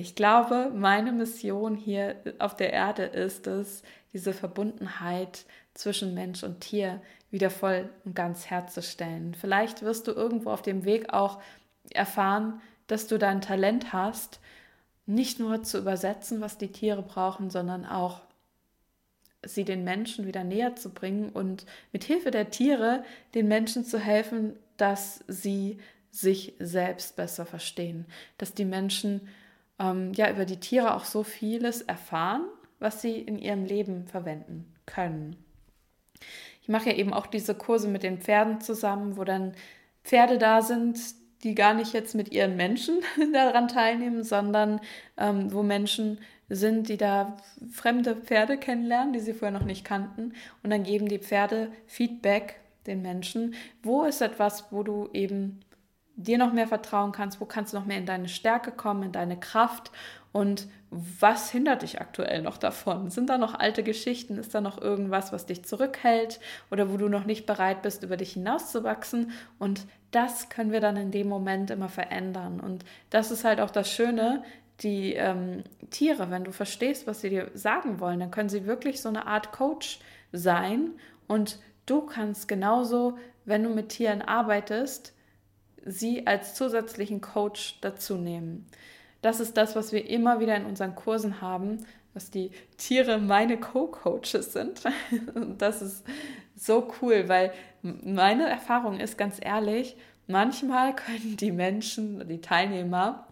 ich 0.00 0.14
glaube, 0.14 0.70
meine 0.72 1.10
Mission 1.10 1.74
hier 1.74 2.14
auf 2.38 2.54
der 2.54 2.72
Erde 2.72 3.02
ist 3.02 3.48
es, 3.48 3.82
diese 4.12 4.32
Verbundenheit 4.32 5.44
zwischen 5.74 6.14
Mensch 6.14 6.44
und 6.44 6.60
Tier 6.60 7.02
wieder 7.30 7.50
voll 7.50 7.88
und 8.04 8.14
ganz 8.14 8.50
herzustellen. 8.50 9.34
Vielleicht 9.34 9.82
wirst 9.82 10.06
du 10.06 10.12
irgendwo 10.12 10.50
auf 10.50 10.62
dem 10.62 10.84
Weg 10.84 11.12
auch 11.12 11.40
erfahren, 11.90 12.60
dass 12.86 13.06
du 13.06 13.18
dein 13.18 13.40
Talent 13.40 13.92
hast, 13.92 14.40
nicht 15.06 15.38
nur 15.38 15.62
zu 15.62 15.78
übersetzen, 15.78 16.40
was 16.40 16.58
die 16.58 16.72
Tiere 16.72 17.02
brauchen, 17.02 17.50
sondern 17.50 17.86
auch 17.86 18.22
sie 19.44 19.64
den 19.64 19.84
Menschen 19.84 20.26
wieder 20.26 20.44
näher 20.44 20.76
zu 20.76 20.90
bringen 20.90 21.30
und 21.30 21.64
mit 21.92 22.04
Hilfe 22.04 22.30
der 22.30 22.50
Tiere 22.50 23.04
den 23.34 23.48
Menschen 23.48 23.84
zu 23.84 23.98
helfen, 23.98 24.56
dass 24.76 25.24
sie 25.28 25.78
sich 26.10 26.54
selbst 26.58 27.16
besser 27.16 27.46
verstehen, 27.46 28.06
dass 28.38 28.54
die 28.54 28.64
Menschen 28.64 29.28
ähm, 29.78 30.12
ja 30.14 30.30
über 30.30 30.44
die 30.44 30.60
Tiere 30.60 30.94
auch 30.94 31.04
so 31.04 31.22
vieles 31.22 31.82
erfahren, 31.82 32.42
was 32.78 33.02
sie 33.02 33.20
in 33.20 33.38
ihrem 33.38 33.64
Leben 33.64 34.06
verwenden 34.06 34.74
können. 34.86 35.36
Ich 36.68 36.72
mache 36.72 36.90
ja 36.90 36.96
eben 36.96 37.14
auch 37.14 37.26
diese 37.26 37.54
Kurse 37.54 37.88
mit 37.88 38.02
den 38.02 38.18
Pferden 38.18 38.60
zusammen, 38.60 39.16
wo 39.16 39.24
dann 39.24 39.54
Pferde 40.04 40.36
da 40.36 40.60
sind, 40.60 40.98
die 41.42 41.54
gar 41.54 41.72
nicht 41.72 41.94
jetzt 41.94 42.14
mit 42.14 42.30
ihren 42.30 42.56
Menschen 42.56 42.98
daran 43.32 43.68
teilnehmen, 43.68 44.22
sondern 44.22 44.78
ähm, 45.16 45.50
wo 45.50 45.62
Menschen 45.62 46.18
sind, 46.50 46.90
die 46.90 46.98
da 46.98 47.38
fremde 47.72 48.16
Pferde 48.16 48.58
kennenlernen, 48.58 49.14
die 49.14 49.20
sie 49.20 49.32
vorher 49.32 49.58
noch 49.58 49.64
nicht 49.66 49.82
kannten. 49.82 50.34
Und 50.62 50.68
dann 50.68 50.82
geben 50.82 51.08
die 51.08 51.18
Pferde 51.18 51.72
Feedback 51.86 52.60
den 52.86 53.00
Menschen. 53.00 53.54
Wo 53.82 54.04
ist 54.04 54.20
etwas, 54.20 54.70
wo 54.70 54.82
du 54.82 55.08
eben 55.14 55.60
dir 56.16 56.36
noch 56.36 56.52
mehr 56.52 56.68
vertrauen 56.68 57.12
kannst? 57.12 57.40
Wo 57.40 57.46
kannst 57.46 57.72
du 57.72 57.78
noch 57.78 57.86
mehr 57.86 57.96
in 57.96 58.04
deine 58.04 58.28
Stärke 58.28 58.72
kommen, 58.72 59.04
in 59.04 59.12
deine 59.12 59.40
Kraft? 59.40 59.90
Und 60.32 60.68
was 60.90 61.50
hindert 61.50 61.82
dich 61.82 62.00
aktuell 62.00 62.40
noch 62.40 62.56
davon? 62.56 63.10
Sind 63.10 63.28
da 63.28 63.36
noch 63.36 63.54
alte 63.54 63.82
Geschichten? 63.82 64.38
Ist 64.38 64.54
da 64.54 64.60
noch 64.60 64.80
irgendwas, 64.80 65.32
was 65.32 65.44
dich 65.44 65.64
zurückhält 65.64 66.40
oder 66.70 66.90
wo 66.90 66.96
du 66.96 67.08
noch 67.08 67.24
nicht 67.24 67.44
bereit 67.44 67.82
bist, 67.82 68.02
über 68.02 68.16
dich 68.16 68.32
hinauszuwachsen? 68.32 69.32
Und 69.58 69.86
das 70.10 70.48
können 70.48 70.72
wir 70.72 70.80
dann 70.80 70.96
in 70.96 71.10
dem 71.10 71.28
Moment 71.28 71.70
immer 71.70 71.90
verändern. 71.90 72.60
Und 72.60 72.84
das 73.10 73.30
ist 73.30 73.44
halt 73.44 73.60
auch 73.60 73.70
das 73.70 73.92
Schöne, 73.92 74.42
die 74.80 75.14
ähm, 75.14 75.64
Tiere, 75.90 76.30
wenn 76.30 76.44
du 76.44 76.52
verstehst, 76.52 77.06
was 77.06 77.20
sie 77.20 77.30
dir 77.30 77.50
sagen 77.52 78.00
wollen, 78.00 78.20
dann 78.20 78.30
können 78.30 78.48
sie 78.48 78.66
wirklich 78.66 79.02
so 79.02 79.08
eine 79.08 79.26
Art 79.26 79.52
Coach 79.52 79.98
sein. 80.32 80.92
Und 81.26 81.58
du 81.84 82.02
kannst 82.02 82.48
genauso, 82.48 83.18
wenn 83.44 83.62
du 83.62 83.70
mit 83.70 83.90
Tieren 83.90 84.22
arbeitest, 84.22 85.14
sie 85.84 86.26
als 86.26 86.54
zusätzlichen 86.54 87.20
Coach 87.20 87.78
dazu 87.80 88.16
nehmen. 88.16 88.66
Das 89.20 89.40
ist 89.40 89.56
das, 89.56 89.74
was 89.74 89.92
wir 89.92 90.08
immer 90.08 90.40
wieder 90.40 90.56
in 90.56 90.64
unseren 90.64 90.94
Kursen 90.94 91.40
haben, 91.40 91.78
dass 92.14 92.30
die 92.30 92.50
Tiere 92.76 93.18
meine 93.18 93.58
Co-Coaches 93.58 94.52
sind. 94.52 94.82
Und 95.34 95.58
das 95.62 95.82
ist 95.82 96.04
so 96.56 96.92
cool, 97.00 97.28
weil 97.28 97.52
meine 97.82 98.48
Erfahrung 98.48 98.98
ist 98.98 99.18
ganz 99.18 99.38
ehrlich, 99.40 99.96
manchmal 100.26 100.94
können 100.94 101.36
die 101.36 101.52
Menschen, 101.52 102.26
die 102.28 102.40
Teilnehmer, 102.40 103.26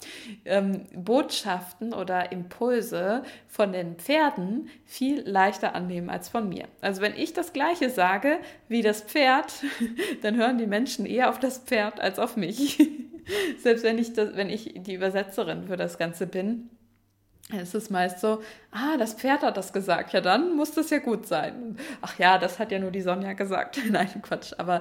ähm, 0.44 0.86
Botschaften 0.94 1.92
oder 1.92 2.32
Impulse 2.32 3.22
von 3.48 3.72
den 3.72 3.96
Pferden 3.96 4.68
viel 4.84 5.20
leichter 5.28 5.74
annehmen 5.74 6.10
als 6.10 6.28
von 6.28 6.48
mir. 6.48 6.66
Also 6.80 7.02
wenn 7.02 7.14
ich 7.14 7.32
das 7.32 7.52
gleiche 7.52 7.90
sage 7.90 8.38
wie 8.68 8.82
das 8.82 9.02
Pferd, 9.02 9.52
dann 10.22 10.36
hören 10.36 10.58
die 10.58 10.66
Menschen 10.66 11.06
eher 11.06 11.30
auf 11.30 11.38
das 11.38 11.58
Pferd 11.58 12.00
als 12.00 12.18
auf 12.18 12.36
mich. 12.36 12.78
Selbst 13.58 13.84
wenn 13.84 13.98
ich, 13.98 14.12
das, 14.12 14.36
wenn 14.36 14.50
ich 14.50 14.74
die 14.76 14.94
Übersetzerin 14.94 15.66
für 15.66 15.76
das 15.76 15.98
Ganze 15.98 16.26
bin, 16.26 16.70
es 17.54 17.74
ist 17.74 17.90
meist 17.90 18.18
so, 18.18 18.42
ah, 18.72 18.96
das 18.98 19.14
Pferd 19.14 19.42
hat 19.42 19.56
das 19.56 19.72
gesagt, 19.72 20.12
ja, 20.12 20.20
dann 20.20 20.56
muss 20.56 20.72
das 20.72 20.90
ja 20.90 20.98
gut 20.98 21.28
sein. 21.28 21.76
Ach 22.02 22.18
ja, 22.18 22.38
das 22.38 22.58
hat 22.58 22.72
ja 22.72 22.80
nur 22.80 22.90
die 22.90 23.02
Sonja 23.02 23.34
gesagt. 23.34 23.78
Nein, 23.90 24.20
Quatsch. 24.20 24.52
Aber 24.58 24.80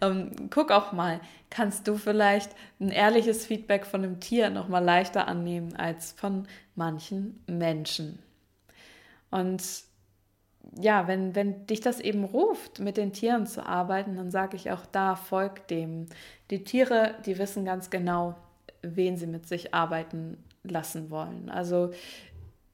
ähm, 0.00 0.30
guck 0.50 0.70
auch 0.70 0.92
mal, 0.92 1.20
kannst 1.50 1.88
du 1.88 1.96
vielleicht 1.96 2.52
ein 2.78 2.90
ehrliches 2.90 3.46
Feedback 3.46 3.84
von 3.84 4.04
einem 4.04 4.20
Tier 4.20 4.50
nochmal 4.50 4.84
leichter 4.84 5.26
annehmen 5.26 5.74
als 5.74 6.12
von 6.12 6.46
manchen 6.76 7.42
Menschen? 7.48 8.20
Und 9.32 9.62
ja, 10.80 11.06
wenn, 11.06 11.34
wenn 11.34 11.66
dich 11.66 11.80
das 11.80 12.00
eben 12.00 12.24
ruft, 12.24 12.80
mit 12.80 12.96
den 12.96 13.12
Tieren 13.12 13.46
zu 13.46 13.64
arbeiten, 13.64 14.16
dann 14.16 14.30
sage 14.30 14.56
ich 14.56 14.70
auch 14.70 14.86
da, 14.86 15.16
folg 15.16 15.66
dem. 15.68 16.06
Die 16.50 16.64
Tiere, 16.64 17.14
die 17.26 17.38
wissen 17.38 17.64
ganz 17.64 17.90
genau, 17.90 18.34
wen 18.82 19.16
sie 19.16 19.26
mit 19.26 19.46
sich 19.48 19.74
arbeiten 19.74 20.38
lassen 20.62 21.10
wollen. 21.10 21.50
Also 21.50 21.90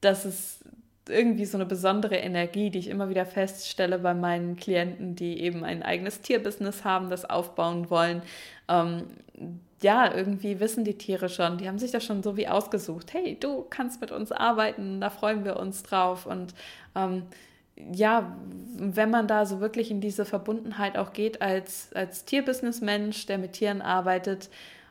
das 0.01 0.25
ist 0.25 0.65
irgendwie 1.09 1.45
so 1.45 1.57
eine 1.57 1.67
besondere 1.67 2.17
Energie, 2.17 2.71
die 2.71 2.79
ich 2.79 2.89
immer 2.89 3.09
wieder 3.09 3.27
feststelle 3.27 3.99
bei 3.99 4.15
meinen 4.15 4.57
Klienten, 4.57 5.17
die 5.17 5.41
eben 5.41 5.65
ein 5.65 5.83
eigenes 5.83 6.21
Tierbusiness 6.21 6.85
haben, 6.85 7.11
das 7.11 7.29
aufbauen 7.29 7.91
wollen. 7.91 8.23
Ähm, 8.69 9.05
ja, 9.83 10.15
irgendwie 10.15 10.61
wissen 10.61 10.85
die 10.85 10.99
Tiere 10.99 11.29
schon, 11.29 11.59
die 11.59 11.67
haben 11.67 11.79
sich 11.79 11.91
das 11.91 12.05
schon 12.05 12.23
so 12.23 12.37
wie 12.37 12.49
ausgesucht. 12.49 13.13
Hey, 13.13 13.37
du 13.41 13.67
kannst 13.69 14.01
mit 14.01 14.13
uns 14.13 14.31
arbeiten, 14.31 15.01
da 15.01 15.11
freuen 15.11 15.45
wir 15.45 15.59
uns 15.59 15.83
drauf. 15.83 16.27
Und 16.27 16.55
ähm, 16.95 17.25
ja, 17.93 18.37
wenn 18.77 19.11
man 19.11 19.27
da 19.27 19.45
so 19.47 19.61
wirklich 19.61 19.91
in 19.91 20.01
diese 20.01 20.25
Verbundenheit 20.25 20.97
auch 20.97 21.13
geht 21.13 21.43
als, 21.43 21.93
als 21.95 22.25
Tierbusinessmensch, 22.25 23.27
der 23.27 23.39
mit 23.39 23.53
Tieren 23.53 23.83
arbeitet 23.83 24.49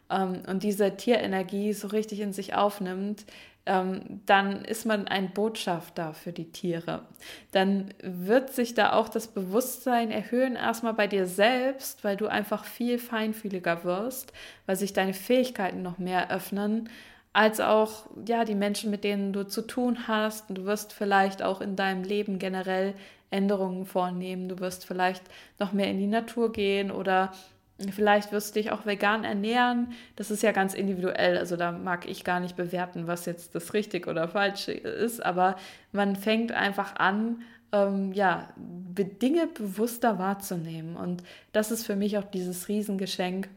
ähm, 0.09 0.41
und 0.47 0.63
diese 0.63 0.95
Tierenergie 0.95 1.73
so 1.73 1.87
richtig 1.87 2.19
in 2.19 2.33
sich 2.33 2.53
aufnimmt, 2.53 3.25
ähm, 3.65 4.21
dann 4.25 4.63
ist 4.65 4.85
man 4.85 5.07
ein 5.07 5.31
Botschafter 5.31 6.13
für 6.13 6.31
die 6.31 6.51
Tiere. 6.51 7.03
Dann 7.51 7.93
wird 8.01 8.51
sich 8.51 8.73
da 8.73 8.93
auch 8.93 9.09
das 9.09 9.27
Bewusstsein 9.27 10.11
erhöhen, 10.11 10.55
erstmal 10.55 10.93
bei 10.93 11.07
dir 11.07 11.25
selbst, 11.25 12.03
weil 12.03 12.17
du 12.17 12.27
einfach 12.27 12.65
viel 12.65 12.97
feinfühliger 12.99 13.83
wirst, 13.83 14.33
weil 14.65 14.75
sich 14.75 14.93
deine 14.93 15.13
Fähigkeiten 15.13 15.81
noch 15.81 15.97
mehr 15.97 16.31
öffnen 16.31 16.89
als 17.33 17.59
auch 17.59 18.07
ja 18.27 18.43
die 18.45 18.55
Menschen, 18.55 18.91
mit 18.91 19.03
denen 19.03 19.33
du 19.33 19.47
zu 19.47 19.61
tun 19.61 20.07
hast. 20.07 20.45
Du 20.49 20.65
wirst 20.65 20.93
vielleicht 20.93 21.41
auch 21.41 21.61
in 21.61 21.75
deinem 21.75 22.03
Leben 22.03 22.39
generell 22.39 22.93
Änderungen 23.29 23.85
vornehmen. 23.85 24.49
Du 24.49 24.59
wirst 24.59 24.85
vielleicht 24.85 25.23
noch 25.59 25.71
mehr 25.71 25.87
in 25.87 25.99
die 25.99 26.07
Natur 26.07 26.51
gehen 26.51 26.91
oder 26.91 27.31
Vielleicht 27.91 28.33
wirst 28.33 28.55
du 28.55 28.59
dich 28.59 28.71
auch 28.71 28.85
vegan 28.85 29.23
ernähren. 29.23 29.93
Das 30.17 30.31
ist 30.31 30.43
ja 30.43 30.51
ganz 30.51 30.73
individuell. 30.73 31.37
Also 31.37 31.55
da 31.55 31.71
mag 31.71 32.09
ich 32.09 32.25
gar 32.25 32.41
nicht 32.41 32.57
bewerten, 32.57 33.07
was 33.07 33.25
jetzt 33.25 33.55
das 33.55 33.73
richtig 33.73 34.05
oder 34.07 34.27
falsch 34.27 34.67
ist. 34.67 35.25
Aber 35.25 35.55
man 35.93 36.17
fängt 36.17 36.51
einfach 36.51 36.97
an, 36.97 37.41
ähm, 37.71 38.11
ja, 38.11 38.49
Dinge 38.57 39.47
bewusster 39.47 40.19
wahrzunehmen. 40.19 40.97
Und 40.97 41.23
das 41.53 41.71
ist 41.71 41.85
für 41.85 41.95
mich 41.95 42.17
auch 42.17 42.25
dieses 42.25 42.67
Riesengeschenk. 42.67 43.47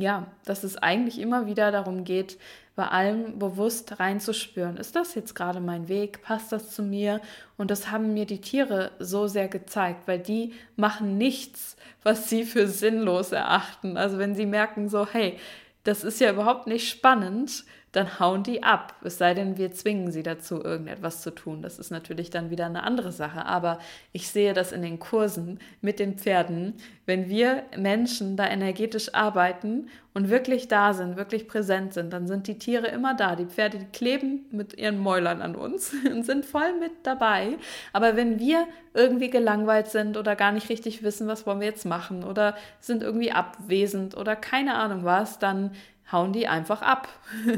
Ja, 0.00 0.26
dass 0.44 0.64
es 0.64 0.76
eigentlich 0.76 1.18
immer 1.18 1.46
wieder 1.46 1.70
darum 1.70 2.04
geht, 2.04 2.38
bei 2.76 2.86
allem 2.88 3.38
bewusst 3.38 4.00
reinzuspüren. 4.00 4.78
Ist 4.78 4.96
das 4.96 5.14
jetzt 5.14 5.34
gerade 5.34 5.60
mein 5.60 5.88
Weg? 5.88 6.22
Passt 6.22 6.52
das 6.52 6.70
zu 6.70 6.82
mir? 6.82 7.20
Und 7.58 7.70
das 7.70 7.90
haben 7.90 8.14
mir 8.14 8.24
die 8.24 8.40
Tiere 8.40 8.92
so 8.98 9.26
sehr 9.26 9.48
gezeigt, 9.48 10.08
weil 10.08 10.18
die 10.18 10.54
machen 10.76 11.18
nichts, 11.18 11.76
was 12.02 12.30
sie 12.30 12.44
für 12.44 12.66
sinnlos 12.66 13.32
erachten. 13.32 13.98
Also 13.98 14.18
wenn 14.18 14.34
sie 14.34 14.46
merken 14.46 14.88
so, 14.88 15.06
hey, 15.06 15.38
das 15.84 16.04
ist 16.04 16.20
ja 16.20 16.30
überhaupt 16.30 16.66
nicht 16.66 16.88
spannend, 16.88 17.64
dann 17.92 18.20
hauen 18.20 18.44
die 18.44 18.62
ab. 18.62 18.94
Es 19.02 19.18
sei 19.18 19.34
denn, 19.34 19.58
wir 19.58 19.72
zwingen 19.72 20.12
sie 20.12 20.22
dazu, 20.22 20.62
irgendetwas 20.62 21.22
zu 21.22 21.32
tun. 21.32 21.60
Das 21.60 21.78
ist 21.80 21.90
natürlich 21.90 22.30
dann 22.30 22.50
wieder 22.50 22.66
eine 22.66 22.84
andere 22.84 23.10
Sache. 23.10 23.44
Aber 23.46 23.80
ich 24.12 24.28
sehe 24.28 24.52
das 24.52 24.70
in 24.70 24.82
den 24.82 25.00
Kursen 25.00 25.58
mit 25.80 25.98
den 25.98 26.16
Pferden. 26.16 26.74
Wenn 27.04 27.28
wir 27.28 27.64
Menschen 27.76 28.36
da 28.36 28.46
energetisch 28.46 29.12
arbeiten 29.12 29.88
und 30.14 30.28
wirklich 30.28 30.68
da 30.68 30.92
sind, 30.92 31.16
wirklich 31.16 31.48
präsent 31.48 31.92
sind, 31.92 32.12
dann 32.12 32.28
sind 32.28 32.46
die 32.46 32.58
Tiere 32.58 32.86
immer 32.86 33.14
da. 33.14 33.34
Die 33.34 33.46
Pferde 33.46 33.78
die 33.78 33.86
kleben 33.86 34.46
mit 34.52 34.78
ihren 34.78 34.98
Mäulern 34.98 35.42
an 35.42 35.56
uns 35.56 35.92
und 36.10 36.24
sind 36.24 36.44
voll 36.46 36.78
mit 36.78 36.92
dabei. 37.02 37.58
Aber 37.92 38.14
wenn 38.14 38.38
wir 38.38 38.68
irgendwie 38.94 39.30
gelangweilt 39.30 39.88
sind 39.88 40.16
oder 40.16 40.36
gar 40.36 40.52
nicht 40.52 40.68
richtig 40.68 41.02
wissen, 41.02 41.26
was 41.26 41.44
wollen 41.44 41.60
wir 41.60 41.66
jetzt 41.66 41.86
machen 41.86 42.22
oder 42.22 42.54
sind 42.78 43.02
irgendwie 43.02 43.32
abwesend 43.32 44.16
oder 44.16 44.36
keine 44.36 44.74
Ahnung 44.74 45.04
was, 45.04 45.40
dann 45.40 45.72
hauen 46.12 46.32
die 46.32 46.48
einfach 46.48 46.82
ab. 46.82 47.08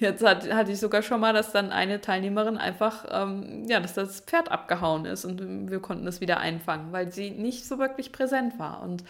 Jetzt 0.00 0.24
hat, 0.24 0.52
hatte 0.52 0.72
ich 0.72 0.80
sogar 0.80 1.02
schon 1.02 1.20
mal, 1.20 1.32
dass 1.32 1.52
dann 1.52 1.70
eine 1.70 2.00
Teilnehmerin 2.00 2.58
einfach, 2.58 3.06
ähm, 3.10 3.64
ja, 3.66 3.80
dass 3.80 3.94
das 3.94 4.20
Pferd 4.20 4.50
abgehauen 4.50 5.04
ist 5.04 5.24
und 5.24 5.70
wir 5.70 5.80
konnten 5.80 6.06
es 6.06 6.20
wieder 6.20 6.38
einfangen, 6.38 6.92
weil 6.92 7.12
sie 7.12 7.30
nicht 7.30 7.66
so 7.66 7.78
wirklich 7.78 8.12
präsent 8.12 8.58
war. 8.58 8.82
Und 8.82 9.04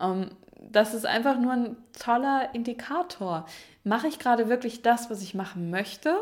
ähm, 0.00 0.30
das 0.70 0.94
ist 0.94 1.06
einfach 1.06 1.38
nur 1.38 1.52
ein 1.52 1.76
toller 1.98 2.54
Indikator. 2.54 3.46
Mache 3.82 4.08
ich 4.08 4.18
gerade 4.18 4.48
wirklich 4.48 4.82
das, 4.82 5.10
was 5.10 5.22
ich 5.22 5.34
machen 5.34 5.70
möchte? 5.70 6.16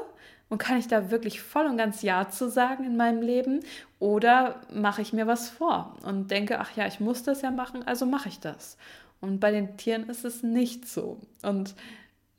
Und 0.48 0.58
kann 0.58 0.78
ich 0.78 0.86
da 0.86 1.10
wirklich 1.10 1.40
voll 1.40 1.64
und 1.64 1.78
ganz 1.78 2.02
Ja 2.02 2.28
zu 2.28 2.50
sagen 2.50 2.84
in 2.84 2.96
meinem 2.96 3.22
Leben? 3.22 3.60
Oder 3.98 4.60
mache 4.70 5.00
ich 5.00 5.12
mir 5.12 5.26
was 5.26 5.48
vor 5.48 5.96
und 6.04 6.30
denke, 6.30 6.60
ach 6.60 6.76
ja, 6.76 6.86
ich 6.86 7.00
muss 7.00 7.22
das 7.22 7.40
ja 7.40 7.50
machen, 7.50 7.86
also 7.86 8.04
mache 8.04 8.28
ich 8.28 8.40
das. 8.40 8.76
Und 9.22 9.38
bei 9.38 9.50
den 9.50 9.76
Tieren 9.76 10.10
ist 10.10 10.24
es 10.24 10.42
nicht 10.42 10.86
so. 10.86 11.20
Und 11.42 11.74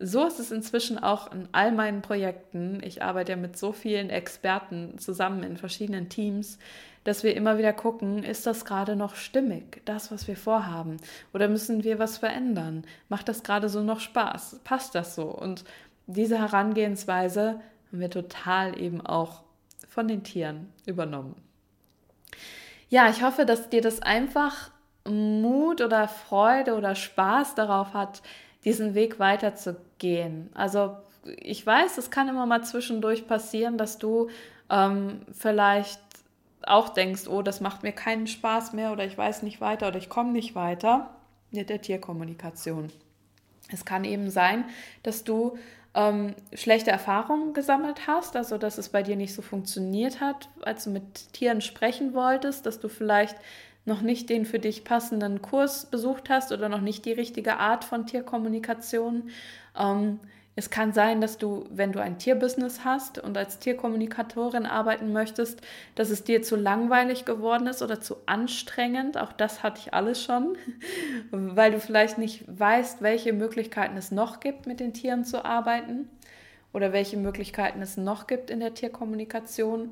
so 0.06 0.26
ist 0.26 0.40
es 0.40 0.52
inzwischen 0.52 1.02
auch 1.02 1.32
in 1.32 1.48
all 1.54 1.72
meinen 1.72 2.02
Projekten. 2.02 2.82
Ich 2.84 3.02
arbeite 3.02 3.32
ja 3.32 3.36
mit 3.38 3.58
so 3.58 3.72
vielen 3.72 4.10
Experten 4.10 4.98
zusammen 5.00 5.44
in 5.44 5.56
verschiedenen 5.56 6.10
Teams, 6.10 6.60
dass 7.06 7.24
wir 7.24 7.36
immer 7.36 7.58
wieder 7.58 7.74
gucken, 7.74 8.24
ist 8.24 8.46
das 8.46 8.66
gerade 8.66 8.96
noch 8.96 9.16
stimmig, 9.16 9.82
das, 9.86 10.12
was 10.12 10.28
wir 10.28 10.36
vorhaben? 10.36 10.98
Oder 11.34 11.48
müssen 11.48 11.84
wir 11.84 12.00
was 12.00 12.18
verändern? 12.18 12.84
Macht 13.08 13.30
das 13.30 13.44
gerade 13.44 13.70
so 13.70 13.82
noch 13.82 14.02
Spaß? 14.02 14.60
Passt 14.64 14.94
das 14.94 15.16
so? 15.16 15.24
Und 15.24 15.64
diese 16.06 16.38
Herangehensweise 16.38 17.62
haben 17.92 18.00
wir 18.00 18.10
total 18.10 18.80
eben 18.80 19.02
auch 19.06 19.44
von 19.88 20.08
den 20.08 20.24
Tieren 20.24 20.72
übernommen. 20.86 21.36
Ja, 22.90 23.10
ich 23.10 23.24
hoffe, 23.24 23.46
dass 23.46 23.70
dir 23.70 23.82
das 23.82 24.02
einfach 24.02 24.70
Mut 25.06 25.82
oder 25.82 26.08
Freude 26.08 26.76
oder 26.76 26.96
Spaß 26.96 27.56
darauf 27.56 27.94
hat, 27.94 28.22
diesen 28.66 28.96
Weg 28.96 29.20
weiterzugehen. 29.20 29.93
Also 30.54 30.98
ich 31.24 31.66
weiß, 31.66 31.98
es 31.98 32.12
kann 32.12 32.28
immer 32.28 32.46
mal 32.46 32.64
zwischendurch 32.64 33.28
passieren, 33.28 33.78
dass 33.78 33.98
du 33.98 34.30
ähm, 34.70 35.22
vielleicht 35.32 36.00
auch 36.66 36.90
denkst, 36.90 37.28
oh, 37.28 37.42
das 37.42 37.62
macht 37.62 37.84
mir 37.84 37.92
keinen 37.92 38.28
Spaß 38.28 38.74
mehr 38.74 38.92
oder 38.92 39.06
ich 39.06 39.18
weiß 39.18 39.44
nicht 39.44 39.62
weiter 39.62 39.88
oder 39.88 39.98
ich 39.98 40.10
komme 40.10 40.32
nicht 40.32 40.56
weiter 40.56 41.16
mit 41.52 41.70
der 41.70 41.82
Tierkommunikation. 41.82 42.92
Es 43.72 43.86
kann 43.86 44.04
eben 44.04 44.30
sein, 44.30 44.66
dass 45.04 45.24
du 45.24 45.58
ähm, 45.94 46.36
schlechte 46.54 46.92
Erfahrungen 46.92 47.54
gesammelt 47.54 48.08
hast, 48.08 48.36
also 48.36 48.58
dass 48.58 48.78
es 48.78 48.90
bei 48.90 49.04
dir 49.04 49.16
nicht 49.16 49.34
so 49.34 49.42
funktioniert 49.42 50.22
hat, 50.22 50.50
als 50.62 50.86
du 50.86 50.90
mit 50.90 51.34
Tieren 51.34 51.62
sprechen 51.62 52.14
wolltest, 52.14 52.66
dass 52.66 52.80
du 52.80 52.90
vielleicht 52.90 53.36
noch 53.86 54.02
nicht 54.02 54.30
den 54.30 54.46
für 54.46 54.60
dich 54.60 54.84
passenden 54.84 55.42
Kurs 55.42 55.86
besucht 55.88 56.30
hast 56.30 56.52
oder 56.52 56.70
noch 56.70 56.82
nicht 56.82 57.06
die 57.06 57.12
richtige 57.12 57.58
Art 57.58 57.84
von 57.84 58.06
Tierkommunikation. 58.06 59.30
Ähm, 59.78 60.20
es 60.56 60.70
kann 60.70 60.94
sein, 60.94 61.20
dass 61.20 61.40
du, 61.40 61.66
wenn 61.72 61.92
du 61.92 62.00
ein 62.00 62.20
Tierbusiness 62.20 62.86
hast 62.86 63.18
und 63.18 63.36
als 63.38 63.58
Tierkommunikatorin 63.58 64.68
arbeiten 64.68 65.12
möchtest, 65.12 65.62
dass 65.96 66.12
es 66.12 66.24
dir 66.24 66.44
zu 66.44 66.56
langweilig 66.56 67.26
geworden 67.26 67.66
ist 67.66 67.82
oder 67.82 68.00
zu 68.00 68.18
anstrengend. 68.28 69.18
Auch 69.18 69.34
das 69.34 69.64
hatte 69.64 69.82
ich 69.84 69.96
alles 69.96 70.24
schon, 70.24 70.56
weil 71.32 71.72
du 71.72 71.80
vielleicht 71.80 72.20
nicht 72.20 72.44
weißt, 72.48 73.02
welche 73.02 73.34
Möglichkeiten 73.34 73.98
es 73.98 74.12
noch 74.12 74.40
gibt, 74.40 74.68
mit 74.68 74.80
den 74.80 74.94
Tieren 74.94 75.26
zu 75.26 75.44
arbeiten 75.44 76.08
oder 76.72 76.94
welche 76.94 77.18
Möglichkeiten 77.18 77.82
es 77.82 77.98
noch 77.98 78.28
gibt 78.28 78.52
in 78.52 78.60
der 78.60 78.76
Tierkommunikation. 78.76 79.92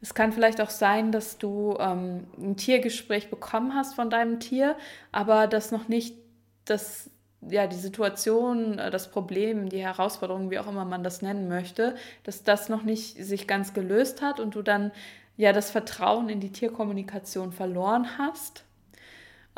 Es 0.00 0.14
kann 0.14 0.32
vielleicht 0.32 0.60
auch 0.60 0.70
sein, 0.70 1.12
dass 1.12 1.38
du 1.38 1.76
ähm, 1.78 2.26
ein 2.38 2.56
Tiergespräch 2.56 3.28
bekommen 3.28 3.74
hast 3.74 3.94
von 3.94 4.08
deinem 4.08 4.40
Tier, 4.40 4.76
aber 5.12 5.46
das 5.46 5.72
noch 5.72 5.88
nicht 5.88 6.16
das, 6.64 7.10
ja, 7.42 7.66
die 7.66 7.76
Situation, 7.76 8.78
äh, 8.78 8.90
das 8.90 9.10
Problem, 9.10 9.68
die 9.68 9.82
Herausforderung, 9.82 10.50
wie 10.50 10.58
auch 10.58 10.68
immer 10.68 10.84
man 10.86 11.04
das 11.04 11.20
nennen 11.20 11.48
möchte, 11.48 11.96
dass 12.22 12.44
das 12.44 12.68
noch 12.68 12.82
nicht 12.82 13.22
sich 13.22 13.46
ganz 13.46 13.74
gelöst 13.74 14.22
hat 14.22 14.40
und 14.40 14.54
du 14.54 14.62
dann 14.62 14.90
ja 15.36 15.52
das 15.52 15.70
Vertrauen 15.70 16.28
in 16.28 16.40
die 16.40 16.52
Tierkommunikation 16.52 17.52
verloren 17.52 18.18
hast 18.18 18.64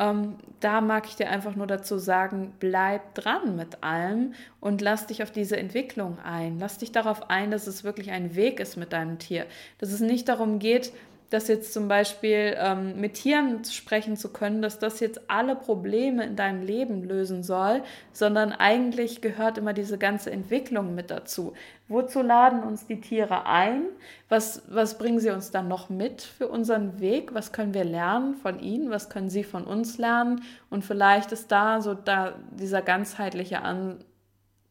ähm, 0.02 0.36
da 0.60 0.80
mag 0.80 1.06
ich 1.06 1.16
dir 1.16 1.30
einfach 1.30 1.54
nur 1.54 1.66
dazu 1.66 1.98
sagen, 1.98 2.52
bleib 2.58 3.14
dran 3.14 3.56
mit 3.56 3.82
allem 3.84 4.34
und 4.60 4.80
lass 4.80 5.06
dich 5.06 5.22
auf 5.22 5.30
diese 5.30 5.56
Entwicklung 5.56 6.18
ein. 6.24 6.58
Lass 6.58 6.78
dich 6.78 6.90
darauf 6.90 7.30
ein, 7.30 7.50
dass 7.50 7.66
es 7.66 7.84
wirklich 7.84 8.10
ein 8.10 8.34
Weg 8.34 8.58
ist 8.58 8.76
mit 8.76 8.92
deinem 8.92 9.18
Tier. 9.18 9.46
Dass 9.78 9.92
es 9.92 10.00
nicht 10.00 10.28
darum 10.28 10.58
geht, 10.58 10.92
dass 11.32 11.48
jetzt 11.48 11.72
zum 11.72 11.88
Beispiel 11.88 12.54
ähm, 12.58 13.00
mit 13.00 13.14
Tieren 13.14 13.64
sprechen 13.64 14.16
zu 14.16 14.32
können, 14.32 14.60
dass 14.60 14.78
das 14.78 15.00
jetzt 15.00 15.30
alle 15.30 15.56
Probleme 15.56 16.24
in 16.24 16.36
deinem 16.36 16.62
Leben 16.62 17.02
lösen 17.02 17.42
soll, 17.42 17.82
sondern 18.12 18.52
eigentlich 18.52 19.22
gehört 19.22 19.56
immer 19.56 19.72
diese 19.72 19.96
ganze 19.96 20.30
Entwicklung 20.30 20.94
mit 20.94 21.10
dazu. 21.10 21.54
Wozu 21.88 22.20
laden 22.20 22.62
uns 22.62 22.86
die 22.86 23.00
Tiere 23.00 23.46
ein? 23.46 23.84
Was, 24.28 24.62
was 24.68 24.98
bringen 24.98 25.20
sie 25.20 25.30
uns 25.30 25.50
dann 25.50 25.68
noch 25.68 25.88
mit 25.88 26.22
für 26.22 26.48
unseren 26.48 27.00
Weg? 27.00 27.34
Was 27.34 27.52
können 27.52 27.72
wir 27.72 27.84
lernen 27.84 28.34
von 28.34 28.60
ihnen? 28.60 28.90
Was 28.90 29.08
können 29.08 29.30
sie 29.30 29.44
von 29.44 29.64
uns 29.64 29.98
lernen? 29.98 30.42
Und 30.68 30.84
vielleicht 30.84 31.32
ist 31.32 31.50
da 31.50 31.80
so 31.80 31.94
da 31.94 32.34
dieser 32.50 32.82
ganzheitliche 32.82 33.62
Ansatz 33.62 34.04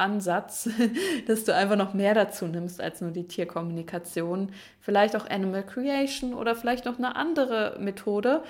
Ansatz, 0.01 0.69
dass 1.27 1.45
du 1.45 1.55
einfach 1.55 1.77
noch 1.77 1.93
mehr 1.93 2.13
dazu 2.13 2.45
nimmst 2.45 2.81
als 2.81 2.99
nur 2.99 3.11
die 3.11 3.27
Tierkommunikation. 3.27 4.51
Vielleicht 4.81 5.15
auch 5.15 5.29
Animal 5.29 5.65
Creation 5.65 6.33
oder 6.33 6.55
vielleicht 6.55 6.85
noch 6.85 6.97
eine 6.97 7.15
andere 7.15 7.77
Methode. 7.79 8.43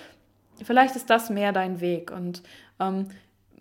Vielleicht 0.64 0.96
ist 0.96 1.10
das 1.10 1.30
mehr 1.30 1.52
dein 1.52 1.82
Weg. 1.82 2.12
Und 2.12 2.42
ähm, 2.80 3.08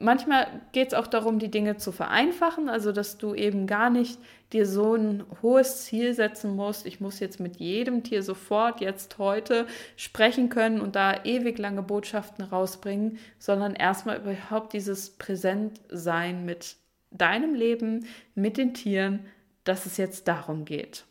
manchmal 0.00 0.46
geht 0.72 0.88
es 0.88 0.94
auch 0.94 1.06
darum, 1.06 1.38
die 1.38 1.50
Dinge 1.50 1.76
zu 1.76 1.92
vereinfachen, 1.92 2.68
also 2.68 2.92
dass 2.92 3.18
du 3.18 3.34
eben 3.34 3.66
gar 3.66 3.90
nicht 3.90 4.18
dir 4.52 4.66
so 4.66 4.94
ein 4.94 5.24
hohes 5.42 5.84
Ziel 5.84 6.14
setzen 6.14 6.56
musst. 6.56 6.86
Ich 6.86 7.00
muss 7.00 7.20
jetzt 7.20 7.38
mit 7.38 7.56
jedem 7.56 8.02
Tier 8.02 8.22
sofort 8.22 8.80
jetzt 8.80 9.18
heute 9.18 9.66
sprechen 9.96 10.48
können 10.48 10.80
und 10.80 10.96
da 10.96 11.24
ewig 11.24 11.58
lange 11.58 11.82
Botschaften 11.82 12.44
rausbringen, 12.44 13.18
sondern 13.38 13.74
erstmal 13.74 14.16
überhaupt 14.18 14.72
dieses 14.72 15.10
Präsentsein 15.10 16.44
mit 16.44 16.76
deinem 17.10 17.54
Leben, 17.54 18.06
mit 18.34 18.56
den 18.56 18.74
Tieren, 18.74 19.26
dass 19.64 19.86
es 19.86 19.96
jetzt 19.96 20.28
darum 20.28 20.64
geht. 20.64 21.04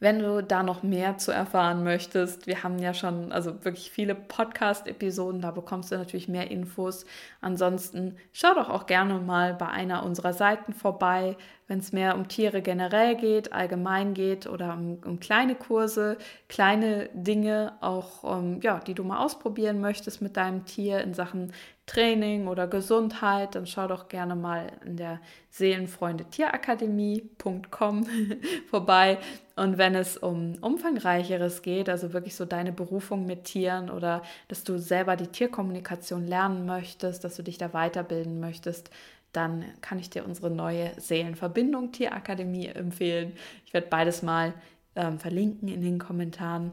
Wenn 0.00 0.18
du 0.18 0.42
da 0.42 0.62
noch 0.62 0.82
mehr 0.82 1.16
zu 1.16 1.30
erfahren 1.32 1.82
möchtest, 1.82 2.46
wir 2.46 2.62
haben 2.62 2.78
ja 2.78 2.92
schon 2.92 3.32
also 3.32 3.64
wirklich 3.64 3.90
viele 3.90 4.14
Podcast-Episoden, 4.14 5.40
da 5.40 5.50
bekommst 5.50 5.92
du 5.92 5.96
natürlich 5.96 6.28
mehr 6.28 6.50
Infos. 6.50 7.06
Ansonsten 7.40 8.16
schau 8.32 8.52
doch 8.54 8.68
auch 8.68 8.84
gerne 8.84 9.14
mal 9.20 9.54
bei 9.54 9.68
einer 9.68 10.04
unserer 10.04 10.32
Seiten 10.32 10.74
vorbei, 10.74 11.38
wenn 11.68 11.78
es 11.78 11.92
mehr 11.92 12.16
um 12.16 12.28
Tiere 12.28 12.60
generell 12.60 13.16
geht, 13.16 13.54
allgemein 13.54 14.12
geht 14.12 14.46
oder 14.46 14.74
um, 14.74 14.98
um 15.04 15.20
kleine 15.20 15.54
Kurse, 15.54 16.18
kleine 16.48 17.08
Dinge, 17.14 17.72
auch 17.80 18.38
ähm, 18.38 18.60
ja, 18.62 18.80
die 18.80 18.94
du 18.94 19.04
mal 19.04 19.24
ausprobieren 19.24 19.80
möchtest 19.80 20.20
mit 20.20 20.36
deinem 20.36 20.66
Tier 20.66 21.00
in 21.00 21.14
Sachen 21.14 21.52
Training 21.86 22.48
oder 22.48 22.66
Gesundheit, 22.66 23.54
dann 23.54 23.66
schau 23.66 23.86
doch 23.86 24.08
gerne 24.08 24.34
mal 24.34 24.72
in 24.86 24.96
der 24.96 25.20
Seelenfreunde-Tierakademie.com 25.50 28.06
vorbei. 28.70 29.18
Und 29.56 29.76
wenn 29.76 29.94
es 29.94 30.16
um 30.16 30.54
umfangreicheres 30.62 31.60
geht, 31.60 31.90
also 31.90 32.14
wirklich 32.14 32.36
so 32.36 32.46
deine 32.46 32.72
Berufung 32.72 33.26
mit 33.26 33.44
Tieren 33.44 33.90
oder 33.90 34.22
dass 34.48 34.64
du 34.64 34.78
selber 34.78 35.16
die 35.16 35.26
Tierkommunikation 35.26 36.26
lernen 36.26 36.64
möchtest, 36.64 37.22
dass 37.22 37.36
du 37.36 37.42
dich 37.42 37.58
da 37.58 37.74
weiterbilden 37.74 38.40
möchtest, 38.40 38.88
dann 39.32 39.66
kann 39.82 39.98
ich 39.98 40.08
dir 40.10 40.24
unsere 40.24 40.50
neue 40.50 40.98
Seelenverbindung 40.98 41.92
Tierakademie 41.92 42.68
empfehlen. 42.68 43.34
Ich 43.66 43.74
werde 43.74 43.88
beides 43.88 44.22
mal 44.22 44.54
ähm, 44.96 45.18
verlinken 45.18 45.68
in 45.68 45.82
den 45.82 45.98
Kommentaren 45.98 46.72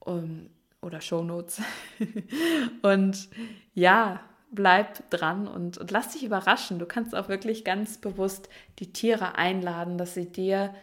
um, 0.00 0.50
oder 0.82 1.00
Shownotes. 1.00 1.62
und 2.82 3.28
ja, 3.74 4.20
bleib 4.52 5.10
dran 5.10 5.48
und, 5.48 5.78
und 5.78 5.90
lass 5.90 6.10
dich 6.12 6.24
überraschen. 6.24 6.78
Du 6.78 6.86
kannst 6.86 7.14
auch 7.14 7.28
wirklich 7.28 7.64
ganz 7.64 7.98
bewusst 7.98 8.48
die 8.78 8.92
Tiere 8.92 9.34
einladen, 9.36 9.98
dass 9.98 10.14
sie 10.14 10.30
dir 10.30 10.74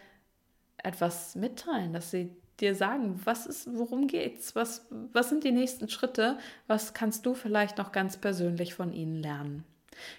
etwas 0.77 1.35
mitteilen, 1.35 1.93
dass 1.93 2.11
sie 2.11 2.35
dir 2.59 2.75
sagen, 2.75 3.21
was 3.23 3.45
ist, 3.45 3.69
worum 3.73 4.07
geht's, 4.07 4.55
was, 4.55 4.87
was 5.13 5.29
sind 5.29 5.43
die 5.43 5.51
nächsten 5.51 5.87
Schritte, 5.87 6.37
was 6.67 6.93
kannst 6.93 7.25
du 7.25 7.33
vielleicht 7.33 7.77
noch 7.77 7.91
ganz 7.91 8.17
persönlich 8.17 8.73
von 8.73 8.91
ihnen 8.91 9.15
lernen. 9.15 9.63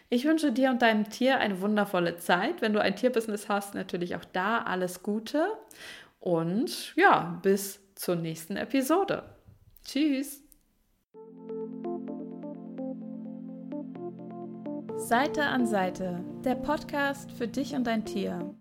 Ich 0.08 0.24
wünsche 0.24 0.52
dir 0.52 0.70
und 0.70 0.82
deinem 0.82 1.08
Tier 1.08 1.38
eine 1.38 1.60
wundervolle 1.60 2.16
Zeit. 2.16 2.60
Wenn 2.60 2.72
du 2.72 2.80
ein 2.80 2.96
Tierbusiness 2.96 3.48
hast, 3.48 3.74
natürlich 3.74 4.16
auch 4.16 4.24
da 4.24 4.62
alles 4.62 5.02
Gute. 5.02 5.46
Und 6.18 6.94
ja, 6.96 7.38
bis 7.42 7.80
zur 7.94 8.16
nächsten 8.16 8.56
Episode. 8.56 9.22
Tschüss. 9.84 10.49
Seite 15.00 15.42
an 15.42 15.66
Seite, 15.66 16.20
der 16.44 16.54
Podcast 16.54 17.32
für 17.32 17.48
dich 17.48 17.74
und 17.74 17.84
dein 17.84 18.04
Tier. 18.04 18.54